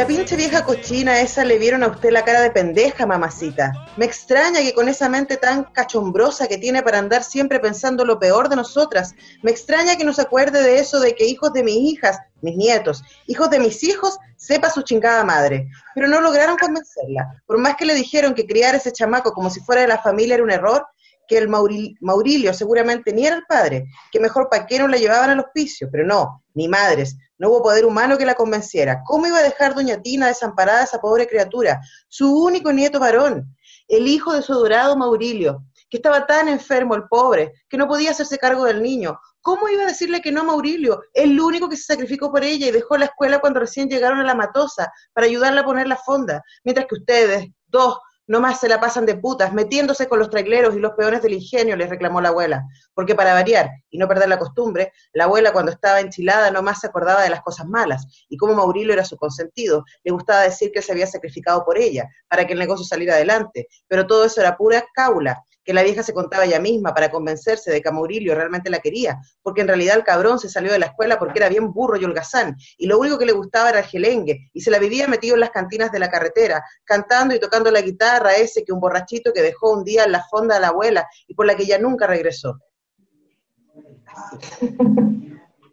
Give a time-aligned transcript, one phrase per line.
[0.00, 3.72] La pinche vieja cochina esa le vieron a usted la cara de pendeja, mamacita.
[3.98, 8.18] Me extraña que con esa mente tan cachombrosa que tiene para andar siempre pensando lo
[8.18, 11.64] peor de nosotras, me extraña que no se acuerde de eso de que hijos de
[11.64, 15.68] mis hijas, mis nietos, hijos de mis hijos, sepa su chingada madre.
[15.94, 17.42] Pero no lograron convencerla.
[17.46, 20.36] Por más que le dijeron que criar ese chamaco como si fuera de la familia
[20.36, 20.86] era un error,
[21.30, 25.30] que el Maurilio seguramente ni era el padre, que mejor para qué no la llevaban
[25.30, 29.00] al hospicio, pero no, ni madres, no hubo poder humano que la convenciera.
[29.06, 31.80] ¿Cómo iba a dejar doña Tina desamparada a esa pobre criatura?
[32.08, 37.04] Su único nieto varón, el hijo de su adorado Maurilio, que estaba tan enfermo el
[37.04, 39.16] pobre, que no podía hacerse cargo del niño.
[39.40, 41.00] ¿Cómo iba a decirle que no a Maurilio?
[41.14, 44.24] El único que se sacrificó por ella y dejó la escuela cuando recién llegaron a
[44.24, 48.68] la Matosa para ayudarla a poner la fonda, mientras que ustedes, dos, no más se
[48.68, 52.20] la pasan de putas, metiéndose con los traileros y los peones del ingenio, les reclamó
[52.20, 52.64] la abuela.
[52.94, 56.78] Porque para variar y no perder la costumbre, la abuela cuando estaba enchilada no más
[56.78, 58.06] se acordaba de las cosas malas.
[58.28, 62.08] Y como Maurilio era su consentido, le gustaba decir que se había sacrificado por ella,
[62.28, 63.66] para que el negocio saliera adelante.
[63.88, 67.70] Pero todo eso era pura caula que la vieja se contaba ella misma para convencerse
[67.70, 70.86] de que Maurilio realmente la quería, porque en realidad el cabrón se salió de la
[70.86, 73.84] escuela porque era bien burro y holgazán, y lo único que le gustaba era el
[73.84, 77.70] gelengue, y se la vivía metido en las cantinas de la carretera, cantando y tocando
[77.70, 80.68] la guitarra ese que un borrachito que dejó un día en la fonda a la
[80.68, 82.58] abuela y por la que ella nunca regresó.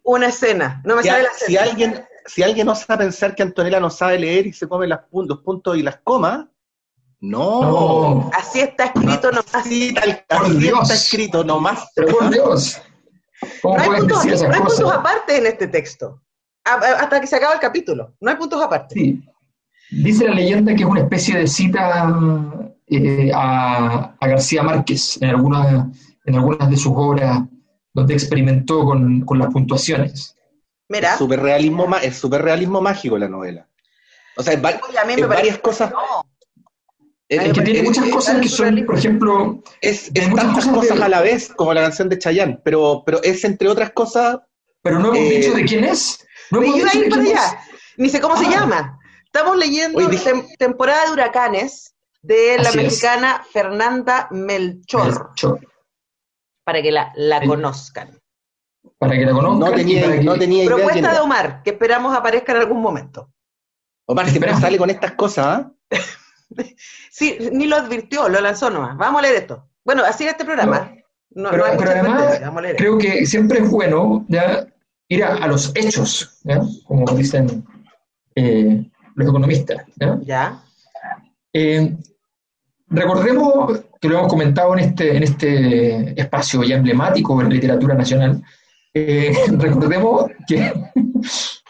[0.04, 3.80] Una escena, no me si, sabe la si alguien Si alguien osa pensar que Antonella
[3.80, 6.46] no sabe leer y se come las, los puntos y las comas,
[7.20, 8.30] no.
[8.34, 9.56] Así está escrito nomás.
[9.56, 11.92] Así, tal, así está escrito nomás.
[11.96, 12.82] Pero por Dios.
[13.64, 16.22] No hay, puntos, no hay puntos aparte en este texto.
[16.64, 18.16] Hasta que se acaba el capítulo.
[18.20, 18.96] No hay puntos aparte.
[18.96, 19.24] Sí.
[19.90, 22.14] Dice la leyenda que es una especie de cita
[22.88, 25.88] eh, a, a, García Márquez en algunas,
[26.26, 27.42] en algunas de sus obras
[27.94, 30.36] donde experimentó con, con las puntuaciones.
[30.90, 31.14] Mira.
[31.14, 33.68] Es superrealismo, es superrealismo mágico la novela.
[34.36, 35.92] O sea, es, varias cosas.
[37.30, 39.62] Es que tiene muchas cosas que son, por ejemplo...
[39.82, 43.68] Es, tantas cosas, a la vez, como la canción de Chayanne, pero, pero es, entre
[43.68, 44.40] otras cosas...
[44.82, 46.26] Pero no hemos eh, dicho de quién es.
[46.52, 47.42] No hemos dicho de quién es.
[47.98, 48.50] Ni sé cómo se ah.
[48.50, 49.00] llama.
[49.26, 50.00] Estamos leyendo
[50.58, 55.32] temporada de huracanes de la mexicana Fernanda Melchor,
[56.64, 58.20] Para que la, la conozcan.
[58.98, 59.70] Para que la conozcan.
[59.70, 63.32] No tenía, no tenía idea Propuesta de Omar, que esperamos aparezca en algún momento.
[64.06, 65.72] Omar, siempre sale con estas cosas, ¿ah?
[67.12, 68.98] sí, ni lo advirtió, lo lanzó nomás.
[68.98, 69.68] Vamos a leer esto.
[69.84, 70.94] Bueno, así es este programa.
[71.30, 72.40] No, pero, además,
[72.78, 74.66] creo que siempre es bueno ya,
[75.08, 76.42] ir a, los hechos,
[76.86, 77.64] como dicen
[78.36, 78.84] eh,
[79.16, 79.86] los economistas.
[80.24, 80.64] ¿ya?
[81.54, 81.96] Eh,
[82.88, 88.42] recordemos que lo hemos comentado en este, en este espacio ya emblemático en literatura nacional.
[88.94, 90.74] Eh, recordemos que,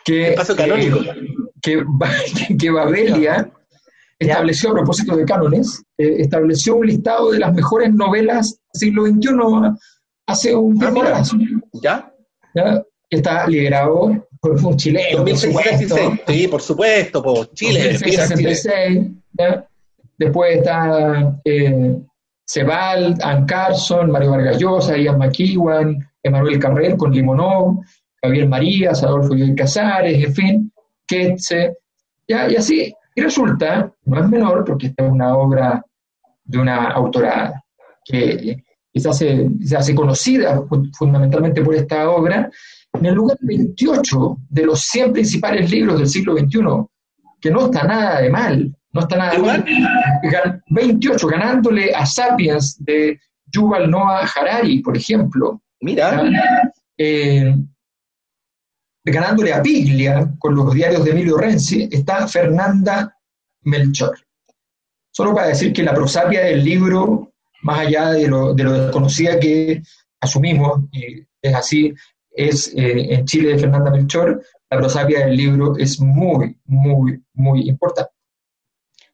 [0.06, 0.36] que,
[1.62, 1.84] que,
[2.58, 3.52] que Babelia
[4.20, 9.06] estableció a propósito de cánones, eh, estableció un listado de las mejores novelas del siglo
[9.06, 9.78] XXI
[10.28, 11.04] hace un tiempo
[11.82, 12.12] ¿Ya?
[12.54, 12.84] ¿Ya?
[13.10, 15.20] Está liderado por un chileno.
[15.20, 17.94] 2066, sí, por supuesto, por Chile.
[17.94, 19.12] 2066,
[20.18, 21.96] Después está eh,
[22.44, 27.82] Sebald, Ann Carson, Mario Vargas Llosa, Ian McEwan, Emanuel Carrer con Limonov,
[28.24, 30.72] Javier Marías, Adolfo Miguel Casares, en fin,
[31.08, 31.78] Ketze,
[32.28, 32.50] ¿ya?
[32.50, 35.84] y así y resulta, no es menor, porque esta es una obra
[36.44, 37.64] de una autora
[38.06, 40.62] que, se, hace, se hace conocida
[40.94, 42.48] fundamentalmente por esta obra,
[42.94, 46.60] en el lugar 28 de los 100 principales libros del siglo XXI,
[47.42, 49.66] que no está nada de mal, No está nada mal.
[50.70, 55.60] 28, ganándole a Sapiens de Yuval Noah Harari, por ejemplo.
[55.82, 56.24] Mira.
[57.00, 57.52] Eh,
[59.12, 63.18] ganándole a Piglia con los diarios de Emilio Renzi, está Fernanda
[63.62, 64.18] Melchor.
[65.12, 67.34] Solo para decir que la prosapia del libro,
[67.64, 69.82] más allá de lo, de lo desconocida que
[70.20, 71.94] asumimos, y es así,
[72.30, 77.68] es eh, en Chile de Fernanda Melchor, la prosapia del libro es muy, muy, muy
[77.68, 78.12] importante.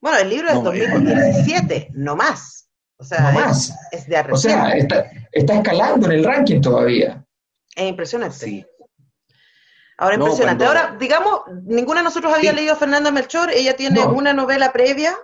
[0.01, 2.67] Bueno, el libro es no, 2017, no más.
[2.97, 3.73] O sea, no más.
[3.91, 7.25] Es, de O sea, está, está, escalando en el ranking todavía.
[7.75, 8.35] Es impresionante.
[8.35, 8.65] Sí.
[9.97, 10.65] Ahora, no, impresionante.
[10.65, 10.81] Cuando...
[10.81, 12.57] Ahora, digamos, ninguna de nosotros había sí.
[12.57, 14.13] leído a Fernanda Melchor, ella tiene no.
[14.13, 15.15] una novela previa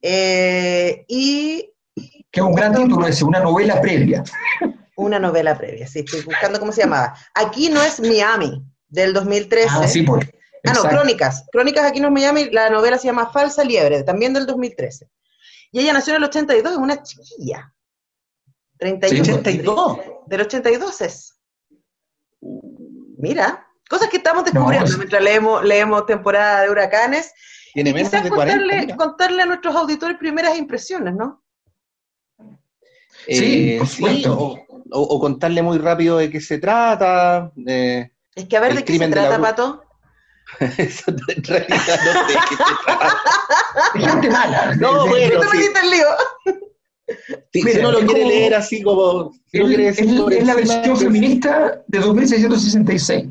[0.00, 1.68] eh, y...
[2.30, 4.24] Que es un gran título ese, una novela previa.
[4.96, 7.14] Una novela previa, sí, estoy buscando cómo se llamaba.
[7.34, 9.68] Aquí no es Miami, del 2013.
[9.70, 10.28] Ah, sí, pues.
[10.64, 11.44] Ah, no, Crónicas.
[11.50, 15.08] Crónicas aquí no es Miami, la novela se llama Falsa Liebre, también del 2013.
[15.72, 17.74] Y ella nació en el 82, es una chiquilla.
[18.78, 19.24] 31.
[19.24, 19.98] Sí, 82.
[20.26, 21.38] Del 82 es.
[23.18, 27.30] Mira, cosas que estamos descubriendo no, mientras leemos, leemos temporada de huracanes.
[27.74, 28.34] Tiene menos de 40.
[28.34, 31.42] Contarle, contarle, a nuestros auditores primeras impresiones, ¿no?
[33.26, 34.58] Sí, eh, sí o,
[34.90, 37.52] o, o, contarle muy rápido de qué se trata.
[37.66, 39.84] Eh, es que a ver de qué se trata, Pato.
[40.78, 43.20] Eso en realidad no sé qué se trata.
[43.94, 44.74] Gente mala.
[44.76, 45.40] No, bueno.
[45.40, 46.06] ¿Qué te metiste el lío?
[47.52, 49.32] Sí, Mira, si uno lo quiere leer así como...
[49.50, 53.26] Si el, quiere decir el, es la versión feminista de 2666.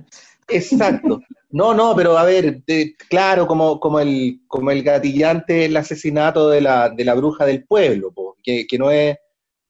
[0.51, 1.21] Exacto.
[1.49, 2.63] No, no, pero a ver,
[3.09, 7.65] claro, como, como, el, como el gatillante, el asesinato de la, de la bruja del
[7.65, 9.17] pueblo, que, no es,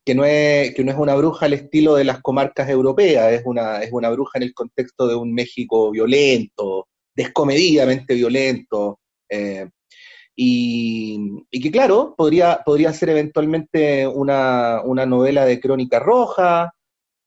[0.06, 3.42] que, no es, que no es una bruja al estilo de las comarcas europeas, es
[3.46, 9.00] una, es una bruja en el contexto de un México violento, descomedidamente violento,
[9.30, 9.68] eh,
[10.36, 11.20] y,
[11.50, 16.74] y, que claro, podría, podría ser eventualmente una, una novela de crónica roja,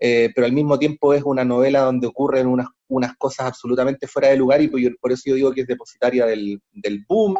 [0.00, 4.28] eh, pero al mismo tiempo es una novela donde ocurren unas, unas cosas absolutamente fuera
[4.28, 7.36] de lugar y por, por eso yo digo que es depositaria del, del boom.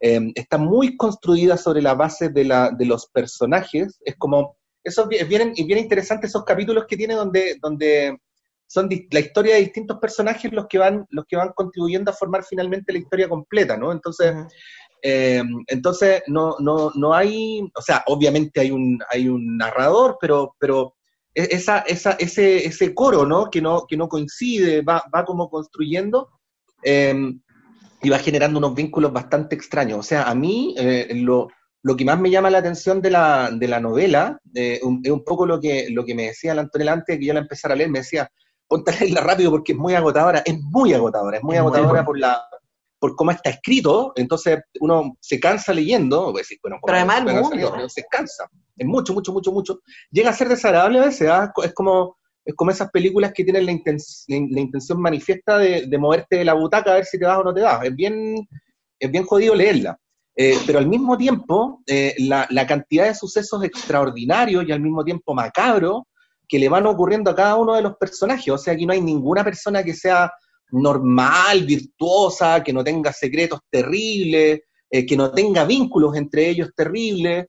[0.00, 5.06] Eh, está muy construida sobre la base de, la, de los personajes, es como, eso
[5.10, 8.18] es bien, bien interesante esos capítulos que tiene donde, donde
[8.66, 12.44] son la historia de distintos personajes los que van, los que van contribuyendo a formar
[12.44, 13.92] finalmente la historia completa, ¿no?
[13.92, 14.32] Entonces,
[15.02, 20.54] eh, entonces no, no, no hay, o sea, obviamente hay un, hay un narrador, pero,
[20.58, 20.94] pero
[21.34, 23.50] esa, esa, ese, ese coro, ¿no?
[23.50, 26.28] Que no, que no coincide, va, va como construyendo
[26.82, 27.14] eh,
[28.02, 29.98] y va generando unos vínculos bastante extraños.
[29.98, 31.48] O sea, a mí eh, lo,
[31.82, 35.10] lo que más me llama la atención de la, de la novela eh, un, es
[35.10, 37.40] un poco lo que, lo que me decía la Antonella antes de que yo la
[37.40, 38.30] empezara a leer, me decía,
[38.66, 42.02] ponte a leerla rápido porque es muy agotadora, es muy agotadora, es muy es agotadora
[42.02, 42.42] muy por la
[43.00, 47.88] por cómo está escrito, entonces uno se cansa leyendo, bueno, pero además mucho, ¿no?
[47.88, 48.46] se cansa,
[48.80, 49.80] es mucho, mucho, mucho, mucho,
[50.10, 51.50] llega a ser desagradable a veces, ¿eh?
[51.64, 53.98] es como es como esas películas que tienen la, inten
[54.28, 57.44] la, intención manifiesta de, de, moverte de la butaca a ver si te vas o
[57.44, 58.34] no te vas, es bien,
[58.98, 59.98] es bien jodido leerla.
[60.34, 65.04] Eh, pero al mismo tiempo, eh, la, la, cantidad de sucesos extraordinarios y al mismo
[65.04, 66.04] tiempo macabros
[66.48, 68.48] que le van ocurriendo a cada uno de los personajes.
[68.48, 70.32] O sea, aquí no hay ninguna persona que sea
[70.70, 77.46] normal, virtuosa, que no tenga secretos terribles, eh, que no tenga vínculos entre ellos terribles.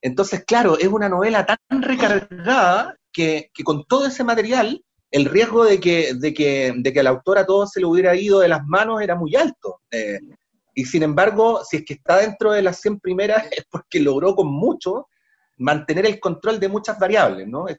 [0.00, 5.64] Entonces, claro, es una novela tan recargada que, que, con todo ese material, el riesgo
[5.64, 8.48] de que, de, que, de que al autor a todo se le hubiera ido de
[8.48, 9.80] las manos era muy alto.
[9.90, 10.20] Eh,
[10.74, 14.34] y sin embargo, si es que está dentro de las 100 primeras, es porque logró
[14.34, 15.08] con mucho
[15.56, 17.68] mantener el control de muchas variables, ¿no?
[17.68, 17.76] Eh,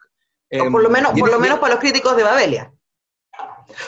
[0.59, 2.73] o por lo menos, por lo menos para los críticos de Babelia.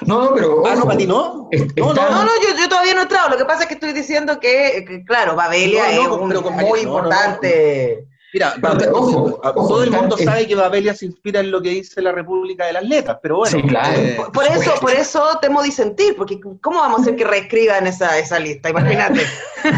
[0.05, 0.65] No, no, pero.
[0.65, 1.49] Ah, no, para ti no.
[1.75, 3.29] No, no, no, no yo, yo, todavía no he entrado.
[3.29, 6.27] Lo que pasa es que estoy diciendo que, que claro, Babelia no, no, es un,
[6.29, 8.07] pero con, muy importante.
[8.33, 11.69] Mira, pero, ojo, ojo, todo el mundo sabe que Babelia se inspira en lo que
[11.69, 13.59] dice la República de las Letras, pero bueno.
[13.59, 13.99] Sí, claro.
[13.99, 17.87] eh, por, por, eso, por eso temo disentir, porque ¿cómo vamos a hacer que reescriban
[17.87, 18.69] esa, esa lista?
[18.69, 19.21] Imagínate.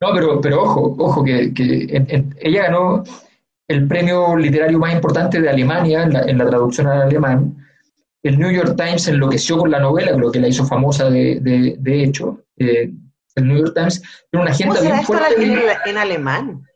[0.00, 3.04] No, pero, pero ojo, ojo, que, que en, en, ella ganó
[3.68, 7.56] el premio literario más importante de Alemania en la, en la, traducción al alemán.
[8.22, 11.76] El New York Times enloqueció con la novela, creo que la hizo famosa de, de,
[11.78, 12.40] de hecho.
[12.58, 12.90] Eh,
[13.36, 15.42] el New York Times tiene una agenda ¿Cómo será bien fuerte.
[15.42, 16.66] Esto en, en alemán?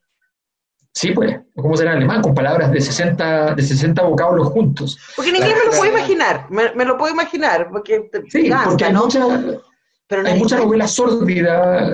[0.95, 2.23] Sí, pues, ¿cómo será en alemán?
[2.23, 4.99] Con palabras de 60, de 60 vocablos juntos.
[5.15, 7.69] Porque en inglés me lo puedo imaginar, me, me, lo puedo imaginar.
[7.71, 9.05] Porque, sí, porque hay, ¿no?
[9.05, 9.21] mucha,
[10.09, 11.93] pero no hay mucha novela sórdida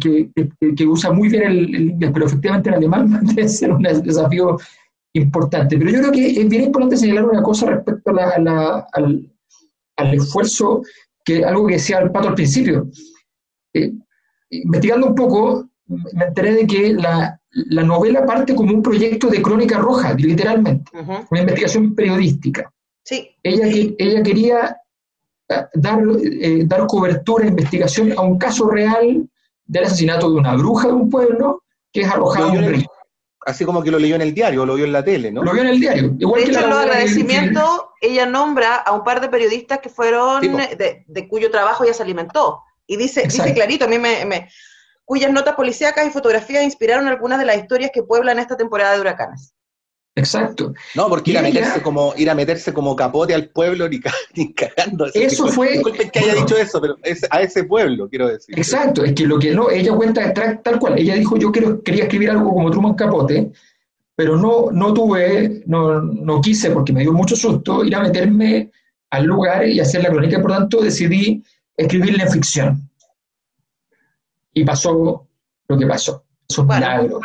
[0.00, 3.72] que, que, que, usa muy bien el, el, inglés, pero efectivamente el alemán debe ser
[3.72, 4.58] un desafío
[5.14, 5.76] importante.
[5.76, 8.86] Pero yo creo que es bien importante señalar una cosa respecto a la, a la,
[8.92, 9.32] al,
[9.96, 10.82] al, esfuerzo,
[11.24, 12.88] que algo que decía el Pato al principio.
[13.74, 13.92] eh,
[14.50, 19.42] investigando un poco, me enteré de que la, la, novela parte como un proyecto de
[19.42, 20.90] crónica roja, literalmente,
[21.30, 22.72] una investigación periodística.
[23.02, 23.30] Sí.
[23.42, 23.66] Ella,
[23.98, 24.76] ella quería
[25.48, 29.28] eh, dar, eh, dar cobertura, investigación a un caso real
[29.64, 32.86] del asesinato de una bruja de un pueblo que es arrojado en un río.
[33.46, 35.42] Así como que lo leyó en el diario, lo vio en la tele, ¿no?
[35.42, 36.14] Lo vio en el diario.
[36.18, 40.42] Igual de hecho, en los agradecimientos, ella nombra a un par de periodistas que fueron,
[40.42, 42.62] de, de, cuyo trabajo ella se alimentó.
[42.86, 44.50] Y dice, dice clarito, a mí me, me,
[45.10, 49.00] cuyas notas policíacas y fotografías inspiraron algunas de las historias que pueblan esta temporada de
[49.00, 49.52] huracanes.
[50.14, 50.72] Exacto.
[50.94, 54.00] No, porque ir a meterse como ir a meterse como capote al pueblo ni,
[54.54, 55.06] cagando.
[55.12, 55.70] Eso fue.
[55.72, 58.56] Disculpen que haya dicho eso, pero es a ese pueblo, quiero decir.
[58.56, 60.96] Exacto, es que lo que no, ella cuenta tal cual.
[60.96, 63.50] Ella dijo, yo quiero, quería escribir algo como Truman Capote,
[64.14, 68.70] pero no, no tuve, no, no quise, porque me dio mucho susto, ir a meterme
[69.10, 70.40] al lugar y hacer la crónica.
[70.40, 71.42] Por tanto, decidí
[71.76, 72.89] escribirle en ficción.
[74.52, 75.26] Y pasó
[75.68, 76.24] lo que pasó.
[76.48, 77.20] Es un milagro.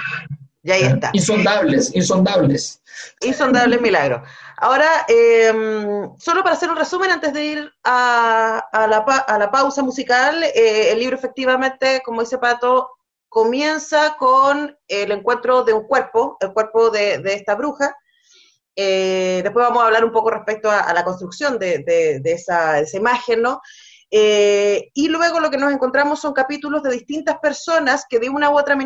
[0.64, 1.12] Y ahí está.
[1.14, 2.82] Insondables, insondables.
[3.22, 4.28] Insondables milagros.
[4.58, 10.92] Ahora, em, solo para hacer un resumen antes de ir a, la, pausa musical, eh,
[10.92, 12.90] el libro efectivamente, como dice Pato,
[13.30, 17.96] comienza con el encuentro de un cuerpo, el cuerpo de, esta bruja.
[18.76, 23.62] Eh, después vamos a hablar un poco respecto a, la construcción de, esa, imagen, ¿no?
[24.12, 28.50] Eh, y luego lo que nos encontramos son capítulos de distintas personas que de una
[28.50, 28.78] u otra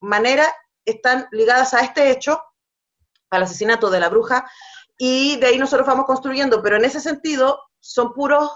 [0.00, 2.42] manera están ligadas a este hecho,
[3.30, 4.48] al asesinato de la bruja,
[4.98, 8.50] y de ahí nosotros vamos construyendo, pero en ese sentido son puros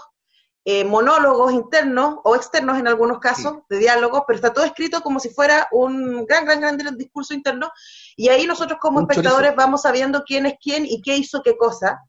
[0.65, 5.19] eh, monólogos internos o externos en algunos casos, de diálogos, pero está todo escrito como
[5.19, 7.71] si fuera un gran, gran, gran discurso interno,
[8.15, 12.01] y ahí nosotros como espectadores vamos sabiendo quién es quién y qué hizo qué cosa,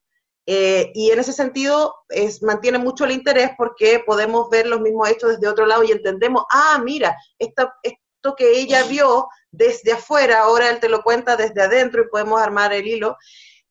[0.46, 5.08] eh, y en ese sentido es, mantiene mucho el interés porque podemos ver los mismos
[5.08, 10.42] hechos desde otro lado y entendemos, ah, mira, esta, esto que ella vio desde afuera,
[10.42, 13.16] ahora él te lo cuenta desde adentro y podemos armar el hilo.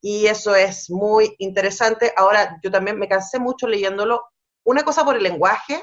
[0.00, 2.12] Y eso es muy interesante.
[2.16, 4.22] Ahora, yo también me cansé mucho leyéndolo.
[4.64, 5.82] Una cosa por el lenguaje.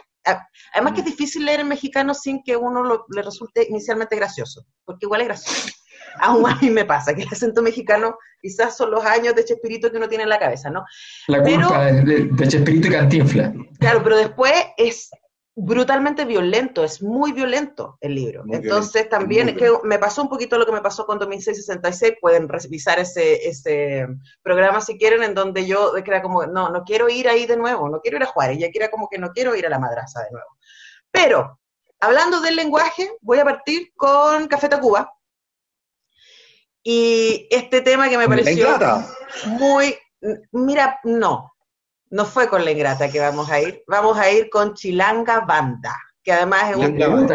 [0.74, 5.08] Además que es difícil leer en mexicano sin que uno le resulte inicialmente gracioso, porque
[5.08, 5.81] igual es gracioso.
[6.20, 9.92] Aún a mí me pasa que el acento mexicano quizás son los años de Chespirito
[9.92, 10.86] que uno tiene en la cabeza, ¿no?
[11.28, 13.54] La culpa de, de, Chespirito y Cantinfla.
[13.80, 15.12] Claro, pero después es
[15.56, 18.44] brutalmente violento, es muy violento el libro.
[18.50, 22.48] Entonces también es que me pasó un poquito lo que me pasó con 2666, pueden
[22.48, 24.08] revisar ese, ese
[24.42, 27.90] programa si quieren, en donde yo era como, no, no quiero ir ahí de nuevo,
[27.90, 29.80] no quiero ir a Juárez, ya que era como que no quiero ir a la
[29.80, 30.58] madraza de nuevo.
[31.12, 31.60] Pero,
[32.00, 35.14] hablando del lenguaje, voy a partir con Café Tacuba.
[36.84, 38.70] Y este tema que me pareció
[39.46, 39.96] muy,
[40.52, 41.52] mira, no,
[42.10, 45.96] no fue con la ingrata que vamos a ir, vamos a ir con Chilanga Banda,
[46.24, 47.30] que además es un,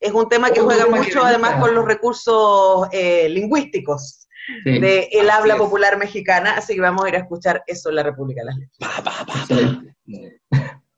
[0.00, 4.28] es un tema que juega mucho además con los recursos eh, lingüísticos
[4.64, 8.02] del el habla popular mexicana, así que vamos a ir a escuchar eso en la
[8.02, 8.90] República de las Letras.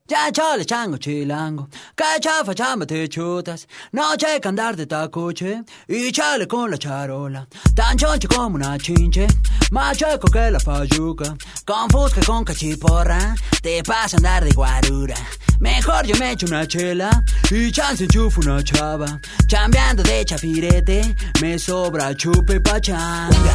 [0.06, 6.46] Ya chale chango chilango, cachafa chamba te chutas, noche que andar de tacoche y chale
[6.46, 9.26] con la charola, tan choncho como una chinche,
[9.70, 11.34] más chueco que la fayuca,
[11.64, 15.16] con fusca con cachiporra, te pasa andar de guarura.
[15.58, 17.24] Mejor yo me echo una chela.
[17.50, 23.54] Y chance enchufo una chava, chambeando de chafirete, me sobra chupe pachanga.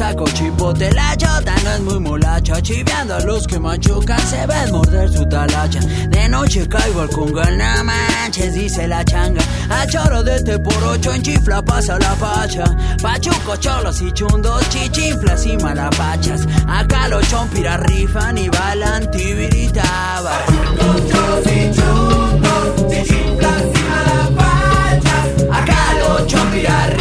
[0.00, 4.72] Saco chipote La chota no es muy molacha Chiveando a los que machucan Se ven
[4.72, 5.80] morder su talacha.
[6.08, 9.42] De noche caigo al conga No manches, dice la changa.
[9.68, 12.64] A choro de este por ocho En chifla pasa la pacha
[13.02, 16.46] Pachuco, cholos y chundos Chichinflas y malapachas.
[16.66, 25.26] Acá los chompiras rifan Y balan tibiritaba Pachucos, cholos y chundos Chichinflas y malapachas.
[25.52, 26.99] Acá los chompiras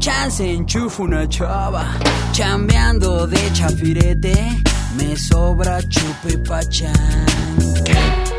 [0.00, 1.84] chance enchufo una chava,
[2.32, 4.62] chambeando de chafirete,
[4.96, 8.29] me sobra chupe pachán.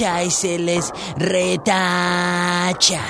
[0.00, 3.00] Y se les retacha.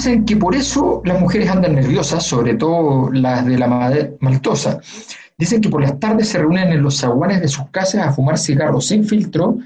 [0.00, 4.80] Dicen que por eso las mujeres andan nerviosas, sobre todo las de la maltosa.
[5.36, 8.38] Dicen que por las tardes se reúnen en los zaguanes de sus casas a fumar
[8.38, 9.58] cigarros sin filtro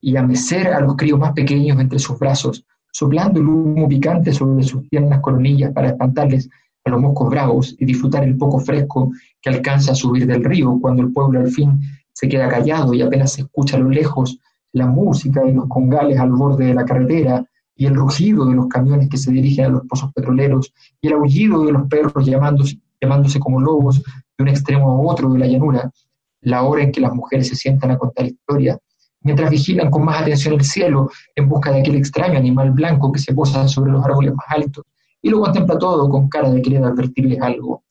[0.00, 4.32] y a mecer a los críos más pequeños entre sus brazos, soplando el humo picante
[4.32, 6.48] sobre sus tiernas coronillas para espantarles
[6.84, 9.10] a los moscos bravos y disfrutar el poco fresco
[9.42, 11.80] que alcanza a subir del río cuando el pueblo al fin
[12.12, 14.38] se queda callado y apenas se escucha a lo lejos
[14.70, 17.44] la música y los congales al borde de la carretera
[17.76, 21.14] y el rugido de los camiones que se dirigen a los pozos petroleros, y el
[21.14, 25.46] aullido de los perros llamándose, llamándose como lobos de un extremo a otro de la
[25.46, 25.90] llanura,
[26.42, 28.78] la hora en que las mujeres se sientan a contar historia,
[29.20, 33.18] mientras vigilan con más atención el cielo en busca de aquel extraño animal blanco que
[33.18, 34.84] se posa sobre los árboles más altos,
[35.20, 37.82] y lo contempla todo con cara de querer advertirles algo,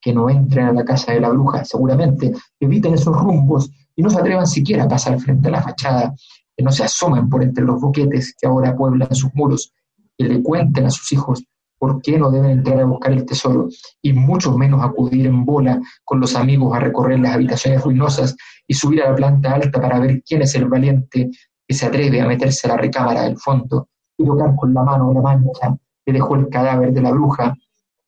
[0.00, 4.10] que no entren a la casa de la bruja, seguramente, eviten esos rumbos y no
[4.10, 6.12] se atrevan siquiera a pasar frente a la fachada,
[6.56, 9.72] que no se asomen por entre los boquetes que ahora pueblan sus muros,
[10.16, 11.44] que le cuenten a sus hijos
[11.78, 13.68] por qué no deben entrar a buscar el tesoro,
[14.00, 18.36] y mucho menos acudir en bola con los amigos a recorrer las habitaciones ruinosas
[18.68, 21.30] y subir a la planta alta para ver quién es el valiente
[21.66, 25.12] que se atreve a meterse a la recámara del fondo y tocar con la mano
[25.12, 27.52] la mancha que dejó el cadáver de la bruja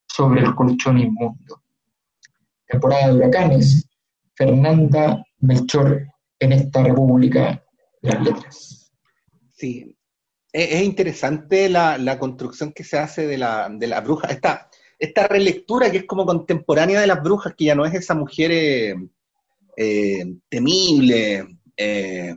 [0.07, 1.61] sobre el colchón inmundo.
[2.65, 3.89] Temporada de huracanes,
[4.35, 6.07] Fernanda Melchor
[6.39, 7.61] en esta república
[8.05, 8.91] las letras.
[9.53, 9.95] Sí,
[10.51, 14.27] es, interesante la, construcción que se hace de la, de bruja.
[14.27, 18.15] Esta, esta relectura que es como contemporánea de las brujas, que ya no es esa
[18.15, 18.95] mujer eh,
[19.77, 22.35] eh, temible, eh,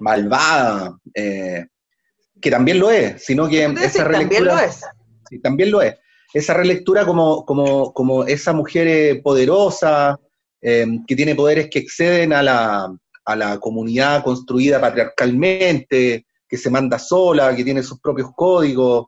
[0.00, 4.38] malvada, que también lo es, sino que esa relectura...
[4.38, 4.80] También lo es.
[5.28, 5.96] Sí, también lo es.
[6.34, 10.18] Esa relectura como, como, como esa mujer poderosa,
[10.60, 16.98] que tiene poderes que exceden a la, a la comunidad construida patriarcalmente, que se manda
[16.98, 19.06] sola, que tiene sus propios códigos.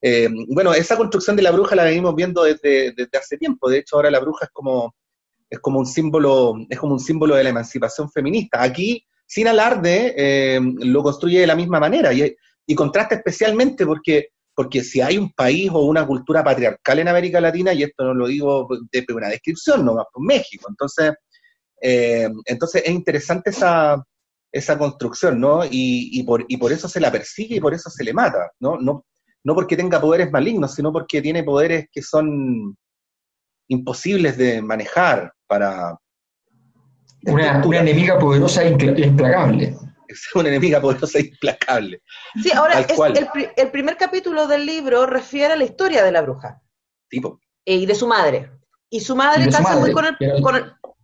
[0.00, 3.68] Eh, bueno, esa construcción de la bruja la venimos viendo desde, hace tiempo.
[3.68, 4.94] De hecho, ahora la bruja es como,
[5.48, 8.62] es como un símbolo, es como un símbolo de la emancipación feminista.
[8.62, 12.34] Aquí, sin alarde, eh, lo construye de la misma manera y,
[12.66, 17.40] y contrasta especialmente porque porque si hay un país o una cultura patriarcal en América
[17.40, 21.12] Latina, y esto no lo digo de una descripción, no más por México, entonces
[21.86, 24.02] eh, entonces es interesante esa,
[24.50, 25.60] esa construcción, ¿no?
[25.70, 28.78] Y, por, y por eso se la persigue y por eso se le mata, ¿no?
[28.80, 29.04] No,
[29.44, 32.74] no porque tenga poderes malignos, sino porque tiene poderes que son
[33.68, 35.98] imposibles de manejar para...
[37.26, 39.76] Una, enemiga poderosa e implacable.
[40.08, 42.02] Es una enemiga poderosa e implacable.
[42.42, 46.62] Sí, ahora el, primer capítulo del libro refiere a la historia de la bruja.
[47.10, 47.40] Tipo.
[47.66, 48.50] Eh, y de su madre.
[48.88, 50.16] Y su madre está muy con el,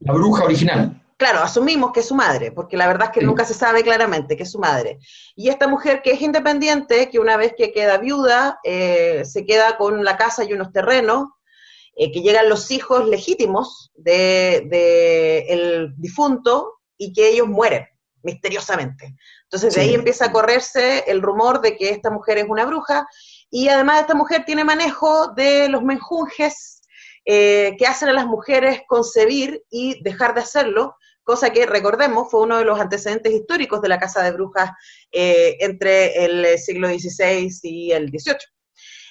[0.00, 1.00] la bruja original.
[1.16, 4.38] Claro, asumimos que es su madre, porque la verdad es que nunca se sabe claramente
[4.38, 4.98] que es su madre.
[5.36, 9.76] Y esta mujer que es independiente, que una vez que queda viuda, eh, se queda
[9.76, 11.28] con la casa y unos terrenos,
[11.94, 17.86] eh, que llegan los hijos legítimos del de, el difunto y que ellos mueren
[18.22, 19.14] misteriosamente.
[19.42, 23.06] Entonces de ahí empieza a correrse el rumor de que esta mujer es una bruja
[23.50, 26.79] y además esta mujer tiene manejo de los menjunjes
[27.32, 32.40] eh, que hacen a las mujeres concebir y dejar de hacerlo, cosa que, recordemos, fue
[32.40, 34.72] uno de los antecedentes históricos de la Casa de Brujas
[35.12, 38.36] eh, entre el siglo XVI y el XVIII.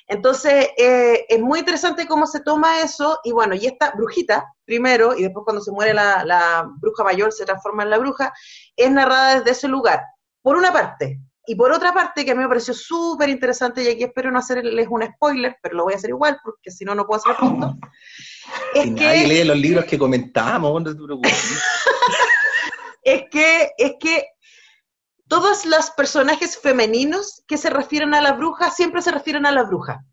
[0.08, 5.17] Entonces, eh, es muy interesante cómo se toma eso, y bueno, y esta brujita, primero,
[5.17, 8.34] y después cuando se muere la bruja mayor, se transforma en la bruja,
[8.75, 10.01] es narrada desde ese lugar.
[10.41, 13.88] Por una parte, y por otra parte, que a mí me pareció súper interesante, y
[13.88, 16.93] aquí espero no hacerles un spoiler, pero lo voy a hacer igual, porque si no,
[16.93, 17.75] no puedo hacer punto.
[18.75, 18.91] Es que...
[18.91, 20.83] nadie lee los libros que comentamos,
[23.03, 24.27] es que, es que
[25.27, 29.63] todos los personajes femeninos que se refieren a la bruja siempre se refieren a la
[29.63, 30.05] bruja.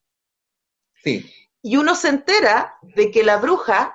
[1.04, 1.30] Sí.
[1.60, 3.94] Y uno se entera de que la bruja,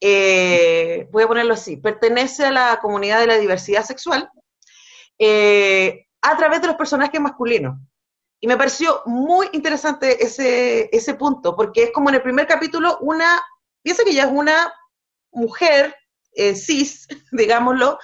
[0.00, 4.30] eh, voy a ponerlo así, pertenece a la comunidad de la diversidad sexual,
[5.18, 7.78] eh, a través de los personajes masculinos.
[8.40, 12.98] Y me pareció muy interesante ese, ese punto, porque es como en el primer capítulo,
[13.00, 13.42] una,
[13.82, 14.72] piensa que ella es una
[15.32, 15.94] mujer
[16.32, 17.98] eh, cis, digámoslo,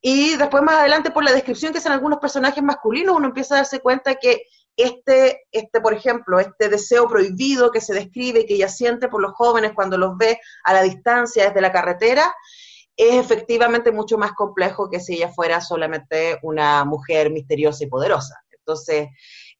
[0.00, 3.58] y después más adelante por la descripción que hacen algunos personajes masculinos, uno empieza a
[3.58, 4.42] darse cuenta que
[4.76, 9.32] este, este, por ejemplo, este deseo prohibido que se describe, que ella siente por los
[9.32, 12.32] jóvenes cuando los ve a la distancia desde la carretera,
[12.98, 18.34] es efectivamente mucho más complejo que si ella fuera solamente una mujer misteriosa y poderosa.
[18.50, 19.08] Entonces,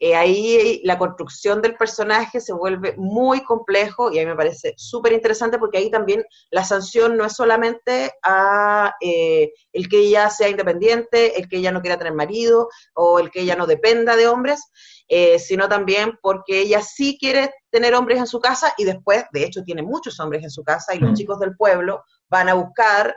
[0.01, 4.74] eh, ahí la construcción del personaje se vuelve muy complejo y a mí me parece
[4.77, 10.31] súper interesante porque ahí también la sanción no es solamente a eh, el que ella
[10.31, 14.14] sea independiente, el que ella no quiera tener marido o el que ella no dependa
[14.14, 14.61] de hombres,
[15.08, 19.44] eh, sino también porque ella sí quiere tener hombres en su casa y después, de
[19.44, 21.14] hecho, tiene muchos hombres en su casa y los mm.
[21.14, 23.16] chicos del pueblo van a buscar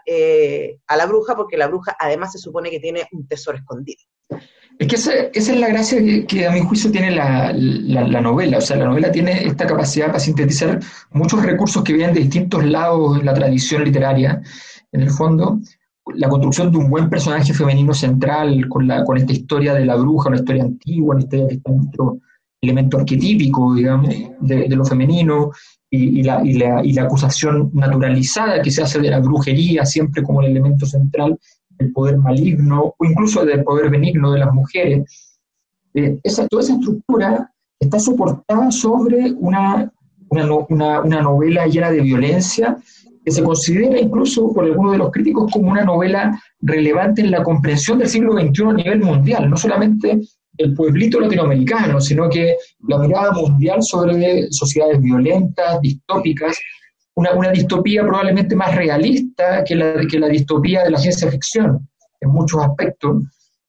[0.88, 4.00] a la bruja porque la bruja además se supone que tiene un tesoro escondido.
[4.80, 7.54] Es que esa, es la gracia que, a mi juicio tiene la,
[8.22, 8.58] novela.
[8.58, 10.80] O sea, la novela tiene esta capacidad para sintetizar
[11.12, 14.42] muchos recursos que vienen de distintos lados en la tradición literaria.
[14.92, 15.60] En el fondo,
[16.16, 19.96] la construcción de un buen personaje femenino central con, la, con esta historia de la
[19.96, 22.20] bruja, una historia antigua, una historia que está en nuestro
[22.62, 24.10] elemento arquetípico, digamos,
[24.40, 25.52] de, lo femenino,
[25.90, 30.24] y, la, y, la, y la acusación naturalizada que se hace de la brujería siempre
[30.24, 31.38] como el elemento central
[31.82, 35.38] el poder maligno o incluso del poder benigno de las mujeres.
[35.94, 39.92] Eh, esa, toda esa estructura está soportada sobre una,
[40.30, 42.78] una, una, novela llena de violencia
[43.24, 47.44] que se considera incluso por algunos de los críticos como una novela relevante en la
[47.44, 50.20] comprensión del siglo XXI a nivel mundial, no solamente
[50.58, 52.56] el pueblito latinoamericano, sino que
[52.88, 56.58] la mirada mundial sobre sociedades violentas, distópicas,
[57.16, 61.88] una, distopía probablemente más realista que la, que la distopía de la ciencia ficción
[62.20, 63.24] en muchos aspectos,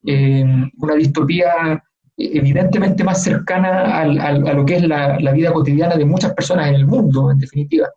[0.06, 0.44] eh,
[0.78, 1.82] una distopía
[2.16, 6.86] evidentemente más cercana a lo que es la, vida cotidiana de muchas personas en el
[6.86, 7.88] mundo, en definitiva.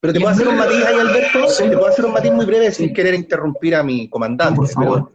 [0.00, 2.72] Pero te puedo hacer un matiz ahí, Alberto, te puedo hacer un matiz muy breve
[2.72, 4.56] sin querer interrumpir a mi comandante.
[4.56, 5.12] por favor.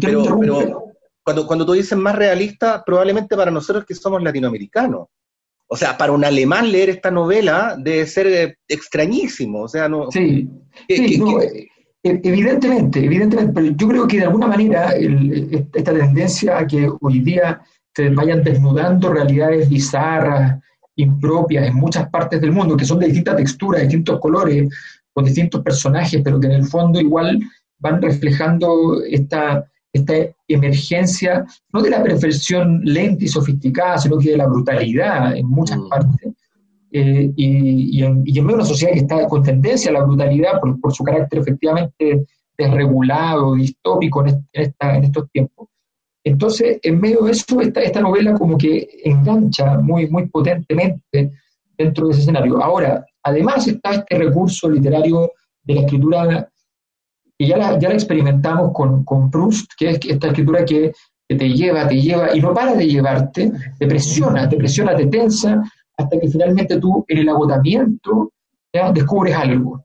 [0.00, 0.84] Pero, pero,
[1.22, 5.08] cuando, cuando tú dices más realista, probablemente para nosotros que somos latinoamericanos,
[5.66, 9.62] o sea, para un alemán leer esta novela debe ser eh, extrañísimo.
[9.62, 10.10] O sea, no.
[10.10, 10.46] Sí,
[10.88, 11.68] eh,
[12.02, 17.62] evidentemente, evidentemente, pero yo creo que de alguna manera esta tendencia a que hoy día
[17.94, 20.60] se vayan desnudando realidades bizarras,
[20.96, 24.68] impropias en muchas partes del mundo, que son de distintas texturas, distintos colores,
[25.12, 27.38] con distintos personajes, pero que en el fondo igual
[27.78, 30.14] van reflejando esta esta
[30.48, 35.78] emergencia, no de la perfección lenta y sofisticada, sino que de la brutalidad en muchas
[35.78, 35.88] mm.
[35.88, 36.32] partes.
[36.94, 40.94] Eh, y, en, medio de una sociedad que está con tendencia a la brutalidad por,
[40.94, 42.26] su carácter efectivamente
[42.56, 45.68] desregulado, distópico en, en, estos tiempos.
[46.24, 51.32] Entonces, en medio de eso, esta, esta novela como que engancha muy, muy potentemente
[51.76, 52.62] dentro de ese escenario.
[52.62, 55.32] Ahora, además está este recurso literario
[55.64, 56.48] de la escritura
[57.48, 60.92] la, ya la experimentamos con, con Proust, que es esta escritura que,
[61.28, 65.62] te lleva, te lleva y no para de llevarte, te presiona, te presiona, te tensa,
[65.96, 68.32] hasta que finalmente tú en el agotamiento
[68.70, 69.82] ya descubres algo.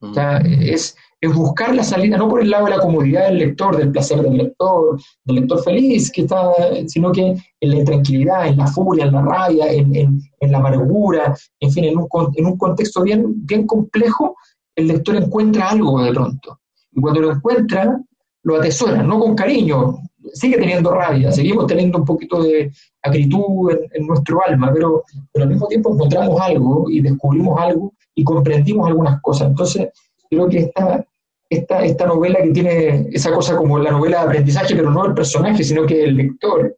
[0.00, 3.38] O sea, es, es buscar la salida no por el lado de la comodidad del
[3.38, 6.52] lector, del placer del lector, del lector feliz, que está,
[6.86, 10.58] sino que en la intranquilidad, en la furia, en la rabia, en, en, en la
[10.58, 14.36] amargura, en fin, en un, en un contexto bien, bien complejo,
[14.76, 16.60] el lector encuentra algo de pronto.
[16.92, 18.00] Y cuando lo encuentra,
[18.44, 19.98] lo atesora, no con cariño,
[20.32, 22.70] sigue teniendo rabia, seguimos teniendo un poquito de
[23.02, 25.02] acritud en, nuestro alma, pero,
[25.32, 29.48] pero, al mismo tiempo encontramos algo y descubrimos algo y comprendimos algunas cosas.
[29.48, 29.88] Entonces,
[30.30, 31.06] creo que esta,
[31.50, 35.14] esta, esta novela que tiene esa cosa como la novela de aprendizaje, pero no el
[35.14, 36.76] personaje, sino que el lector,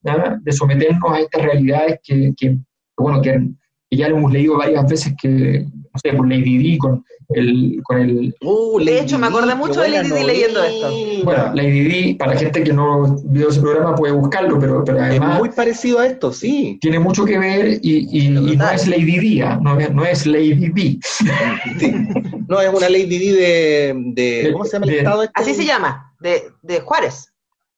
[0.00, 2.56] de someternos a estas realidades que, que
[2.96, 3.38] bueno, que,
[3.96, 7.98] ya lo hemos leído varias veces, que, no sé, por Lady Di, con el, con
[7.98, 8.34] el...
[8.42, 10.90] Uh, de hecho, me acordé mucho de Lady Di leyendo esto.
[11.24, 15.00] Bueno, Lady Di, para la gente que no vio ese programa puede buscarlo, pero, pero
[15.00, 15.34] además...
[15.34, 16.78] Es muy parecido a esto, sí.
[16.80, 19.58] Tiene mucho que ver y, y, no es Lady Di, ¿ah?
[19.62, 21.00] no, no es Lady Di.
[22.48, 25.22] No, es una Lady Di de, de ¿cómo se llama el estado?
[25.22, 25.32] Este?
[25.34, 27.32] Así se llama, de, de Juárez.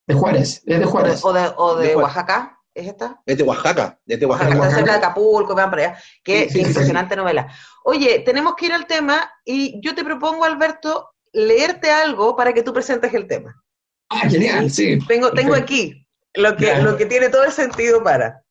[0.06, 1.24] De Juárez, es de Juárez.
[1.24, 2.59] O de, o de, Oaxaca.
[2.72, 3.20] ¿Es esta?
[3.26, 4.54] Es de Oaxaca, es de Oaxaca.
[4.54, 5.98] Está cerca de Acapulco, van para allá.
[6.22, 7.52] Qué impresionante novela.
[7.84, 12.62] Oye, tenemos que ir al tema y yo te propongo, Alberto, leerte algo para que
[12.62, 13.60] tú presentes el tema.
[14.08, 14.98] Ah, genial, sí.
[15.06, 18.44] Tengo, tengo aquí lo que, lo que tiene todo el sentido para.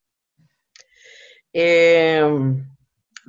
[1.54, 2.22] Eh,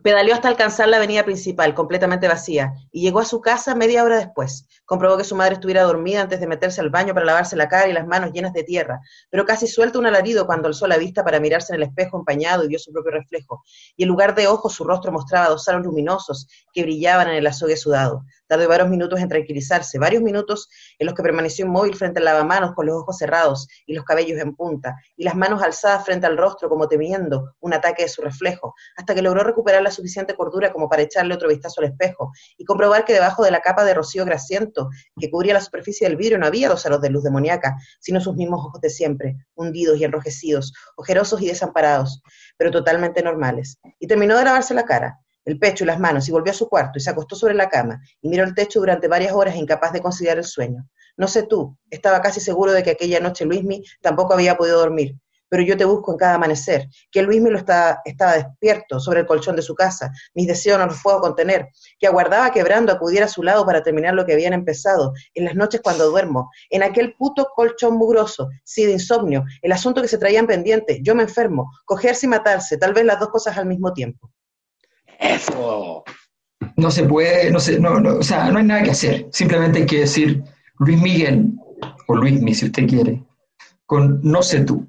[0.03, 4.19] Pedaleó hasta alcanzar la avenida principal, completamente vacía, y llegó a su casa media hora
[4.19, 4.67] después.
[4.87, 7.89] Comprobó que su madre estuviera dormida antes de meterse al baño para lavarse la cara
[7.89, 11.23] y las manos llenas de tierra, pero casi suelta un alarido cuando alzó la vista
[11.23, 13.63] para mirarse en el espejo empañado y vio su propio reflejo.
[13.97, 17.47] Y en lugar de ojos, su rostro mostraba dos aros luminosos que brillaban en el
[17.47, 18.25] azogue sudado.
[18.51, 22.75] Tardó varios minutos en tranquilizarse, varios minutos en los que permaneció inmóvil frente al lavamanos
[22.75, 26.37] con los ojos cerrados y los cabellos en punta, y las manos alzadas frente al
[26.37, 30.73] rostro como temiendo un ataque de su reflejo, hasta que logró recuperar la suficiente cordura
[30.73, 33.95] como para echarle otro vistazo al espejo y comprobar que debajo de la capa de
[33.95, 37.77] rocío grasiento que cubría la superficie del vidrio no había dos aros de luz demoníaca,
[38.01, 42.21] sino sus mismos ojos de siempre, hundidos y enrojecidos, ojerosos y desamparados,
[42.57, 43.79] pero totalmente normales.
[44.01, 46.69] Y terminó de lavarse la cara el pecho y las manos y volvió a su
[46.69, 49.93] cuarto y se acostó sobre la cama y miró el techo durante varias horas incapaz
[49.93, 50.89] de conciliar el sueño.
[51.17, 55.17] No sé tú, estaba casi seguro de que aquella noche Luismi tampoco había podido dormir,
[55.51, 59.27] pero yo te busco en cada amanecer, que Luismi lo estaba, estaba despierto sobre el
[59.27, 63.29] colchón de su casa, mis deseos no los puedo contener, que aguardaba quebrando acudiera a
[63.29, 67.15] su lado para terminar lo que habían empezado, en las noches cuando duermo, en aquel
[67.19, 71.71] puto colchón mugroso, sí de insomnio, el asunto que se traían pendiente, yo me enfermo,
[71.85, 74.31] cogerse y matarse, tal vez las dos cosas al mismo tiempo.
[75.21, 76.03] Eso.
[76.77, 79.29] No se puede, no sé, no, no, o sea, no hay nada que hacer.
[79.33, 80.43] Simplemente hay que decir
[80.79, 81.53] Luis Miguel,
[82.09, 83.23] o Luis Mi, si usted quiere,
[83.87, 84.89] con no sé tú.